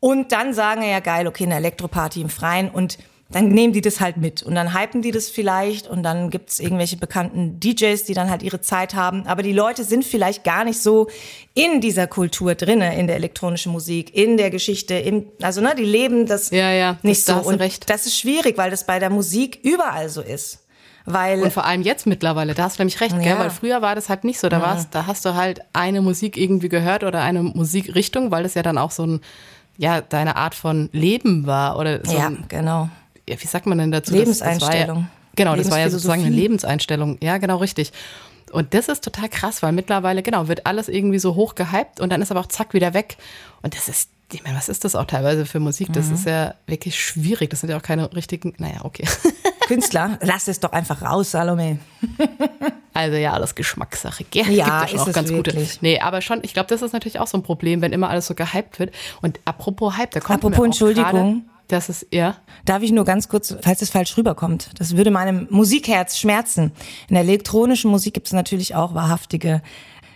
Und 0.00 0.32
dann 0.32 0.52
sagen 0.52 0.82
ja 0.82 1.00
geil, 1.00 1.26
okay, 1.26 1.44
eine 1.44 1.56
Elektroparty 1.56 2.20
im 2.20 2.28
Freien 2.28 2.70
und 2.70 2.98
dann 3.28 3.48
nehmen 3.48 3.72
die 3.72 3.80
das 3.80 4.00
halt 4.00 4.18
mit 4.18 4.44
und 4.44 4.54
dann 4.54 4.72
hypen 4.72 5.02
die 5.02 5.10
das 5.10 5.28
vielleicht 5.28 5.88
und 5.88 6.04
dann 6.04 6.30
gibt's 6.30 6.60
irgendwelche 6.60 6.96
bekannten 6.96 7.58
DJs, 7.58 8.04
die 8.04 8.14
dann 8.14 8.30
halt 8.30 8.42
ihre 8.42 8.60
Zeit 8.60 8.94
haben. 8.94 9.26
Aber 9.26 9.42
die 9.42 9.52
Leute 9.52 9.82
sind 9.82 10.04
vielleicht 10.04 10.44
gar 10.44 10.64
nicht 10.64 10.80
so 10.80 11.08
in 11.52 11.80
dieser 11.80 12.06
Kultur 12.06 12.54
drinne, 12.54 12.96
in 12.96 13.08
der 13.08 13.16
elektronischen 13.16 13.72
Musik, 13.72 14.14
in 14.14 14.36
der 14.36 14.50
Geschichte, 14.50 14.94
in, 14.94 15.26
also 15.42 15.60
ne, 15.60 15.74
die 15.76 15.84
leben 15.84 16.26
das 16.26 16.50
ja, 16.50 16.70
ja, 16.70 16.98
nicht 17.02 17.28
das, 17.28 17.44
so. 17.44 17.50
und 17.50 17.56
recht. 17.56 17.90
das 17.90 18.06
ist 18.06 18.16
schwierig, 18.16 18.56
weil 18.58 18.70
das 18.70 18.86
bei 18.86 19.00
der 19.00 19.10
Musik 19.10 19.58
überall 19.62 20.08
so 20.08 20.20
ist. 20.20 20.62
Weil 21.04 21.42
und 21.42 21.52
vor 21.52 21.64
allem 21.64 21.82
jetzt 21.82 22.06
mittlerweile, 22.06 22.54
da 22.54 22.64
hast 22.64 22.78
du 22.78 22.82
nämlich 22.82 23.00
recht, 23.00 23.12
ja. 23.12 23.18
gell? 23.18 23.38
weil 23.38 23.50
früher 23.50 23.82
war 23.82 23.96
das 23.96 24.08
halt 24.08 24.24
nicht 24.24 24.38
so. 24.38 24.48
Da, 24.48 24.60
war's, 24.60 24.90
da 24.90 25.06
hast 25.06 25.24
du 25.24 25.34
halt 25.34 25.60
eine 25.72 26.00
Musik 26.00 26.36
irgendwie 26.36 26.68
gehört 26.68 27.02
oder 27.02 27.22
eine 27.22 27.42
Musikrichtung, 27.42 28.30
weil 28.30 28.44
das 28.44 28.54
ja 28.54 28.62
dann 28.62 28.78
auch 28.78 28.90
so 28.90 29.04
ein, 29.04 29.20
ja, 29.78 30.00
deine 30.00 30.36
Art 30.36 30.54
von 30.54 30.88
Leben 30.92 31.46
war 31.46 31.78
oder 31.78 32.00
so. 32.04 32.16
Ja, 32.16 32.32
genau 32.48 32.88
ja, 33.28 33.40
wie 33.40 33.46
sagt 33.46 33.66
man 33.66 33.78
denn 33.78 33.90
dazu? 33.90 34.14
Lebenseinstellung. 34.14 34.70
Das, 34.70 34.86
das 34.86 34.96
ja, 34.96 35.34
genau, 35.36 35.56
das 35.56 35.70
war 35.70 35.78
ja 35.78 35.90
sozusagen 35.90 36.22
eine 36.22 36.34
Lebenseinstellung. 36.34 37.18
Ja, 37.22 37.38
genau, 37.38 37.56
richtig. 37.56 37.92
Und 38.52 38.74
das 38.74 38.88
ist 38.88 39.02
total 39.02 39.28
krass, 39.28 39.62
weil 39.62 39.72
mittlerweile, 39.72 40.22
genau, 40.22 40.48
wird 40.48 40.66
alles 40.66 40.88
irgendwie 40.88 41.18
so 41.18 41.34
hoch 41.34 41.54
gehypt 41.56 42.00
und 42.00 42.10
dann 42.10 42.22
ist 42.22 42.30
aber 42.30 42.40
auch 42.40 42.46
zack 42.46 42.74
wieder 42.74 42.94
weg. 42.94 43.16
Und 43.62 43.74
das 43.74 43.88
ist, 43.88 44.10
ich 44.32 44.44
meine, 44.44 44.56
was 44.56 44.68
ist 44.68 44.84
das 44.84 44.94
auch 44.94 45.04
teilweise 45.04 45.46
für 45.46 45.58
Musik? 45.58 45.92
Das 45.92 46.06
mhm. 46.06 46.14
ist 46.14 46.26
ja 46.26 46.54
wirklich 46.66 47.00
schwierig. 47.02 47.50
Das 47.50 47.60
sind 47.60 47.70
ja 47.70 47.76
auch 47.76 47.82
keine 47.82 48.12
richtigen, 48.14 48.54
naja, 48.58 48.84
okay. 48.84 49.04
Künstler, 49.66 50.18
lass 50.22 50.46
es 50.46 50.60
doch 50.60 50.72
einfach 50.72 51.02
raus, 51.02 51.32
Salome. 51.32 51.78
Also 52.96 53.18
ja, 53.18 53.34
alles 53.34 53.54
Geschmackssache. 53.54 54.24
Gell? 54.24 54.50
Ja, 54.50 54.80
Gibt 54.80 54.94
ist 54.94 55.00
auch 55.00 55.12
ganz 55.12 55.28
wirklich. 55.28 55.72
gute. 55.72 55.78
Nee, 55.82 56.00
aber 56.00 56.22
schon, 56.22 56.40
ich 56.42 56.54
glaube, 56.54 56.68
das 56.70 56.80
ist 56.80 56.94
natürlich 56.94 57.20
auch 57.20 57.26
so 57.26 57.36
ein 57.36 57.42
Problem, 57.42 57.82
wenn 57.82 57.92
immer 57.92 58.08
alles 58.08 58.26
so 58.26 58.34
gehypt 58.34 58.78
wird. 58.78 58.94
Und 59.20 59.38
apropos 59.44 59.98
Hype, 59.98 60.12
da 60.12 60.20
kommt 60.20 60.42
Apropos 60.42 60.64
Entschuldigung. 60.64 61.44
Das 61.68 61.88
ist, 61.88 62.06
ja. 62.12 62.36
Darf 62.64 62.82
ich 62.82 62.92
nur 62.92 63.04
ganz 63.04 63.28
kurz, 63.28 63.56
falls 63.60 63.82
es 63.82 63.90
falsch 63.90 64.16
rüberkommt, 64.16 64.70
das 64.78 64.96
würde 64.96 65.10
meinem 65.10 65.48
Musikherz 65.50 66.16
schmerzen. 66.16 66.72
In 67.08 67.14
der 67.14 67.24
elektronischen 67.24 67.90
Musik 67.90 68.14
gibt 68.14 68.28
es 68.28 68.32
natürlich 68.32 68.74
auch 68.74 68.94
wahrhaftige 68.94 69.62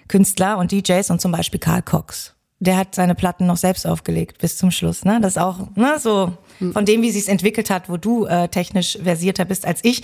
Künstler 0.08 0.58
und 0.58 0.72
DJs 0.72 1.10
und 1.10 1.20
zum 1.20 1.32
Beispiel 1.32 1.60
Karl 1.60 1.82
Cox. 1.82 2.34
Der 2.60 2.76
hat 2.76 2.94
seine 2.94 3.14
Platten 3.14 3.46
noch 3.46 3.56
selbst 3.56 3.86
aufgelegt 3.86 4.38
bis 4.38 4.58
zum 4.58 4.70
Schluss. 4.70 5.04
Ne? 5.04 5.18
Das 5.20 5.32
ist 5.36 5.42
auch 5.42 5.74
ne, 5.76 5.98
so 5.98 6.36
von 6.72 6.84
dem, 6.84 7.00
wie 7.02 7.10
sich's 7.10 7.28
entwickelt 7.28 7.70
hat, 7.70 7.88
wo 7.88 7.96
du 7.96 8.26
äh, 8.26 8.48
technisch 8.48 8.98
versierter 9.02 9.46
bist 9.46 9.66
als 9.66 9.82
ich, 9.82 10.02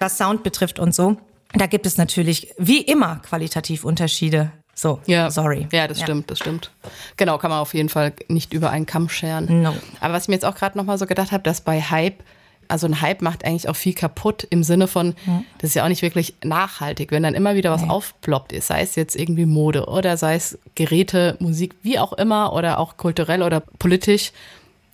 was 0.00 0.18
Sound 0.18 0.42
betrifft 0.42 0.78
und 0.78 0.94
so. 0.94 1.16
Da 1.54 1.66
gibt 1.66 1.86
es 1.86 1.98
natürlich 1.98 2.52
wie 2.58 2.80
immer 2.80 3.16
qualitativ 3.16 3.84
Unterschiede 3.84 4.52
so, 4.74 5.00
ja. 5.06 5.30
sorry. 5.30 5.66
Ja, 5.70 5.86
das 5.86 5.98
ja. 5.98 6.06
stimmt, 6.06 6.30
das 6.30 6.38
stimmt. 6.38 6.70
Genau, 7.16 7.38
kann 7.38 7.50
man 7.50 7.60
auf 7.60 7.74
jeden 7.74 7.88
Fall 7.88 8.12
nicht 8.28 8.52
über 8.52 8.70
einen 8.70 8.86
Kamm 8.86 9.08
scheren. 9.08 9.62
No. 9.62 9.74
Aber 10.00 10.14
was 10.14 10.24
ich 10.24 10.28
mir 10.28 10.34
jetzt 10.34 10.44
auch 10.44 10.54
gerade 10.54 10.78
nochmal 10.78 10.98
so 10.98 11.06
gedacht 11.06 11.32
habe, 11.32 11.42
dass 11.42 11.60
bei 11.60 11.80
Hype, 11.80 12.22
also 12.68 12.86
ein 12.86 13.00
Hype 13.00 13.20
macht 13.20 13.44
eigentlich 13.44 13.68
auch 13.68 13.76
viel 13.76 13.92
kaputt 13.92 14.46
im 14.48 14.62
Sinne 14.64 14.88
von, 14.88 15.14
mhm. 15.26 15.44
das 15.58 15.70
ist 15.70 15.74
ja 15.74 15.84
auch 15.84 15.88
nicht 15.88 16.02
wirklich 16.02 16.34
nachhaltig, 16.42 17.10
wenn 17.10 17.22
dann 17.22 17.34
immer 17.34 17.54
wieder 17.54 17.70
was 17.70 17.82
nee. 17.82 17.90
aufploppt 17.90 18.52
ist, 18.52 18.68
sei 18.68 18.80
es 18.80 18.94
jetzt 18.94 19.14
irgendwie 19.14 19.46
Mode 19.46 19.86
oder 19.86 20.16
sei 20.16 20.36
es 20.36 20.58
Geräte, 20.74 21.36
Musik, 21.38 21.74
wie 21.82 21.98
auch 21.98 22.14
immer 22.14 22.52
oder 22.54 22.78
auch 22.78 22.96
kulturell 22.96 23.42
oder 23.42 23.60
politisch 23.60 24.32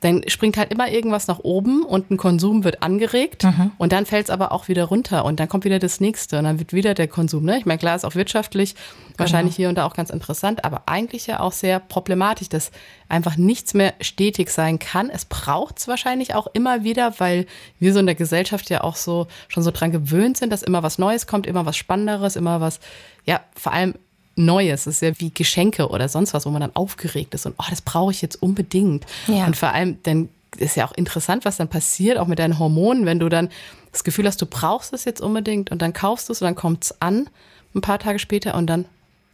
dann 0.00 0.22
springt 0.28 0.56
halt 0.56 0.70
immer 0.72 0.90
irgendwas 0.90 1.26
nach 1.26 1.40
oben 1.40 1.82
und 1.82 2.10
ein 2.10 2.16
Konsum 2.16 2.62
wird 2.62 2.82
angeregt 2.82 3.44
mhm. 3.44 3.72
und 3.78 3.92
dann 3.92 4.06
fällt 4.06 4.26
es 4.26 4.30
aber 4.30 4.52
auch 4.52 4.68
wieder 4.68 4.84
runter 4.84 5.24
und 5.24 5.40
dann 5.40 5.48
kommt 5.48 5.64
wieder 5.64 5.80
das 5.80 6.00
nächste 6.00 6.38
und 6.38 6.44
dann 6.44 6.60
wird 6.60 6.72
wieder 6.72 6.94
der 6.94 7.08
Konsum. 7.08 7.44
Ne? 7.44 7.58
Ich 7.58 7.66
meine, 7.66 7.78
klar 7.78 7.96
ist 7.96 8.04
auch 8.04 8.14
wirtschaftlich 8.14 8.74
genau. 8.74 9.18
wahrscheinlich 9.18 9.56
hier 9.56 9.68
und 9.68 9.74
da 9.74 9.86
auch 9.86 9.94
ganz 9.94 10.10
interessant, 10.10 10.64
aber 10.64 10.82
eigentlich 10.86 11.26
ja 11.26 11.40
auch 11.40 11.52
sehr 11.52 11.80
problematisch, 11.80 12.48
dass 12.48 12.70
einfach 13.08 13.36
nichts 13.36 13.74
mehr 13.74 13.94
stetig 14.00 14.50
sein 14.50 14.78
kann. 14.78 15.10
Es 15.10 15.24
braucht 15.24 15.80
es 15.80 15.88
wahrscheinlich 15.88 16.34
auch 16.34 16.46
immer 16.52 16.84
wieder, 16.84 17.18
weil 17.18 17.46
wir 17.80 17.92
so 17.92 17.98
in 17.98 18.06
der 18.06 18.14
Gesellschaft 18.14 18.70
ja 18.70 18.84
auch 18.84 18.94
so 18.94 19.26
schon 19.48 19.64
so 19.64 19.72
dran 19.72 19.90
gewöhnt 19.90 20.36
sind, 20.36 20.50
dass 20.50 20.62
immer 20.62 20.84
was 20.84 20.98
Neues 20.98 21.26
kommt, 21.26 21.46
immer 21.46 21.66
was 21.66 21.76
Spannenderes, 21.76 22.36
immer 22.36 22.60
was, 22.60 22.78
ja, 23.24 23.40
vor 23.54 23.72
allem 23.72 23.94
Neues. 24.38 24.86
Es 24.86 24.96
ist 24.96 25.02
ja 25.02 25.20
wie 25.20 25.30
Geschenke 25.30 25.88
oder 25.88 26.08
sonst 26.08 26.34
was, 26.34 26.46
wo 26.46 26.50
man 26.50 26.60
dann 26.60 26.74
aufgeregt 26.74 27.34
ist 27.34 27.46
und 27.46 27.54
oh, 27.58 27.64
das 27.68 27.82
brauche 27.82 28.12
ich 28.12 28.22
jetzt 28.22 28.42
unbedingt. 28.42 29.04
Ja. 29.26 29.46
Und 29.46 29.56
vor 29.56 29.70
allem, 29.70 29.98
dann 30.04 30.28
ist 30.56 30.76
ja 30.76 30.86
auch 30.86 30.92
interessant, 30.92 31.44
was 31.44 31.56
dann 31.56 31.68
passiert, 31.68 32.18
auch 32.18 32.26
mit 32.26 32.38
deinen 32.38 32.58
Hormonen, 32.58 33.06
wenn 33.06 33.18
du 33.18 33.28
dann 33.28 33.48
das 33.92 34.04
Gefühl 34.04 34.26
hast, 34.26 34.40
du 34.40 34.46
brauchst 34.46 34.92
es 34.92 35.04
jetzt 35.04 35.20
unbedingt 35.20 35.70
und 35.70 35.82
dann 35.82 35.92
kaufst 35.92 36.28
du 36.28 36.32
es 36.32 36.40
und 36.40 36.46
dann 36.46 36.54
kommt 36.54 36.84
es 36.84 37.02
an, 37.02 37.28
ein 37.74 37.80
paar 37.80 37.98
Tage 37.98 38.18
später 38.18 38.54
und 38.54 38.66
dann, 38.66 38.86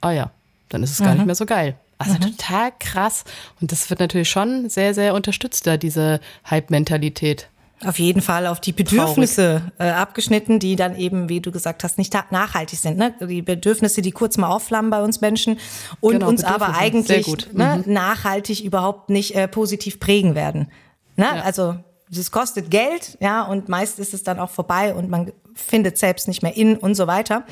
oh 0.02 0.10
ja, 0.10 0.30
dann 0.68 0.82
ist 0.82 0.92
es 0.92 1.00
mhm. 1.00 1.04
gar 1.04 1.14
nicht 1.14 1.26
mehr 1.26 1.34
so 1.34 1.46
geil. 1.46 1.76
Also 1.98 2.14
mhm. 2.14 2.20
total 2.20 2.72
krass. 2.78 3.24
Und 3.60 3.72
das 3.72 3.88
wird 3.90 4.00
natürlich 4.00 4.28
schon 4.28 4.68
sehr, 4.68 4.94
sehr 4.94 5.14
unterstützt, 5.14 5.66
da 5.66 5.76
diese 5.76 6.20
Hype-Mentalität. 6.50 7.48
Auf 7.86 7.98
jeden 7.98 8.22
Fall 8.22 8.46
auf 8.46 8.60
die 8.60 8.72
Bedürfnisse 8.72 9.72
äh, 9.78 9.90
abgeschnitten, 9.90 10.58
die 10.58 10.76
dann 10.76 10.96
eben, 10.96 11.28
wie 11.28 11.40
du 11.40 11.50
gesagt 11.50 11.84
hast, 11.84 11.98
nicht 11.98 12.14
nachhaltig 12.30 12.78
sind. 12.78 12.96
Ne? 12.96 13.14
Die 13.20 13.42
Bedürfnisse, 13.42 14.02
die 14.02 14.12
kurz 14.12 14.36
mal 14.36 14.48
aufflammen 14.48 14.90
bei 14.90 15.02
uns 15.02 15.20
Menschen 15.20 15.58
und 16.00 16.14
genau, 16.14 16.28
uns 16.28 16.44
aber 16.44 16.76
eigentlich 16.76 17.26
ne, 17.52 17.82
mhm. 17.84 17.92
nachhaltig 17.92 18.64
überhaupt 18.64 19.10
nicht 19.10 19.34
äh, 19.34 19.48
positiv 19.48 20.00
prägen 20.00 20.34
werden. 20.34 20.70
Ne? 21.16 21.26
Ja. 21.26 21.42
Also 21.42 21.76
das 22.10 22.30
kostet 22.30 22.70
Geld, 22.70 23.16
ja, 23.20 23.42
und 23.42 23.68
meist 23.68 23.98
ist 23.98 24.14
es 24.14 24.22
dann 24.22 24.38
auch 24.38 24.50
vorbei 24.50 24.94
und 24.94 25.10
man 25.10 25.32
findet 25.54 25.98
selbst 25.98 26.28
nicht 26.28 26.42
mehr 26.42 26.56
in 26.56 26.76
und 26.76 26.94
so 26.94 27.06
weiter. 27.06 27.44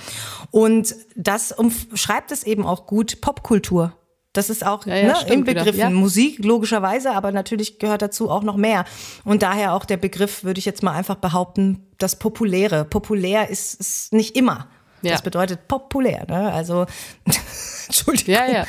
Und 0.51 0.95
das 1.17 1.53
umschreibt 1.53 2.33
es 2.33 2.43
eben 2.45 2.67
auch 2.67 2.87
gut 2.87 3.21
Popkultur. 3.21 3.93
Das 4.33 4.49
ist 4.49 4.65
auch 4.65 4.87
ja, 4.87 4.97
ja, 4.97 5.07
ne, 5.09 5.33
im 5.33 5.45
Begriff 5.45 5.77
ja. 5.77 5.91
Musik, 5.91 6.43
logischerweise, 6.43 7.13
aber 7.13 7.33
natürlich 7.33 7.79
gehört 7.79 8.01
dazu 8.01 8.31
auch 8.31 8.43
noch 8.43 8.57
mehr. 8.57 8.87
Und 9.25 9.43
daher 9.43 9.75
auch 9.75 9.85
der 9.85 9.99
Begriff, 9.99 10.43
würde 10.43 10.59
ich 10.59 10.65
jetzt 10.65 10.83
mal 10.83 10.93
einfach 10.93 11.17
behaupten, 11.17 11.87
das 11.99 12.17
Populäre. 12.17 12.85
Populär 12.85 13.51
ist, 13.51 13.75
ist 13.75 14.13
nicht 14.13 14.35
immer. 14.37 14.69
Das 15.03 15.23
bedeutet 15.23 15.67
populär. 15.69 16.25
Ne? 16.29 16.53
Also, 16.53 16.87
Entschuldigung. 17.87 18.35
Ja, 18.35 18.47
ja. 18.47 18.67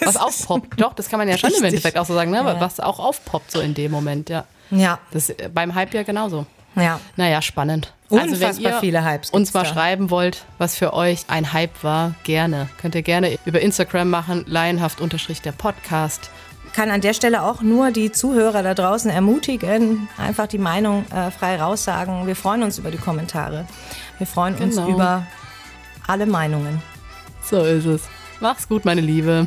Was 0.00 0.16
aufpoppt. 0.16 0.80
Doch, 0.80 0.94
das 0.94 1.08
kann 1.08 1.18
man 1.18 1.28
ja 1.28 1.36
schon 1.36 1.52
im 1.52 1.64
Endeffekt 1.64 1.98
auch 1.98 2.06
so 2.06 2.14
sagen. 2.14 2.30
Ne? 2.30 2.56
Was 2.58 2.80
auch 2.80 2.98
aufpoppt 2.98 3.50
so 3.50 3.60
in 3.60 3.74
dem 3.74 3.90
Moment, 3.92 4.30
ja. 4.30 4.46
Ja. 4.70 4.98
Das 5.12 5.32
beim 5.52 5.74
Hype 5.74 5.92
ja 5.94 6.02
genauso. 6.02 6.46
Ja. 6.76 7.00
Naja, 7.16 7.42
spannend. 7.42 7.92
Unfassbar 8.08 8.48
also 8.48 8.62
wenn 8.62 8.72
ihr 8.72 8.78
viele 8.80 9.04
Hypes 9.04 9.30
uns 9.30 9.54
mal 9.54 9.62
da. 9.62 9.72
schreiben 9.72 10.10
wollt, 10.10 10.44
was 10.58 10.76
für 10.76 10.92
euch 10.92 11.24
ein 11.28 11.52
Hype 11.52 11.82
war, 11.82 12.14
gerne. 12.24 12.68
Könnt 12.80 12.94
ihr 12.94 13.02
gerne 13.02 13.38
über 13.44 13.60
Instagram 13.60 14.10
machen, 14.10 14.44
laienhaft 14.46 15.00
unterstrich 15.00 15.40
der 15.40 15.52
Podcast. 15.52 16.30
Kann 16.74 16.90
an 16.90 17.00
der 17.00 17.14
Stelle 17.14 17.42
auch 17.42 17.62
nur 17.62 17.92
die 17.92 18.10
Zuhörer 18.10 18.62
da 18.62 18.74
draußen 18.74 19.10
ermutigen, 19.10 20.08
einfach 20.18 20.48
die 20.48 20.58
Meinung 20.58 21.04
äh, 21.12 21.30
frei 21.30 21.60
raussagen. 21.60 22.26
Wir 22.26 22.36
freuen 22.36 22.62
uns 22.62 22.78
über 22.78 22.90
die 22.90 22.98
Kommentare. 22.98 23.64
Wir 24.18 24.26
freuen 24.26 24.56
genau. 24.56 24.82
uns 24.82 24.94
über 24.94 25.26
alle 26.06 26.26
Meinungen. 26.26 26.82
So 27.42 27.62
ist 27.62 27.86
es. 27.86 28.02
Mach's 28.40 28.68
gut, 28.68 28.84
meine 28.84 29.00
Liebe. 29.00 29.46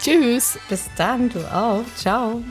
Tschüss. 0.00 0.58
Bis 0.68 0.90
dann, 0.96 1.28
du 1.28 1.40
auch. 1.52 1.84
Ciao. 1.96 2.42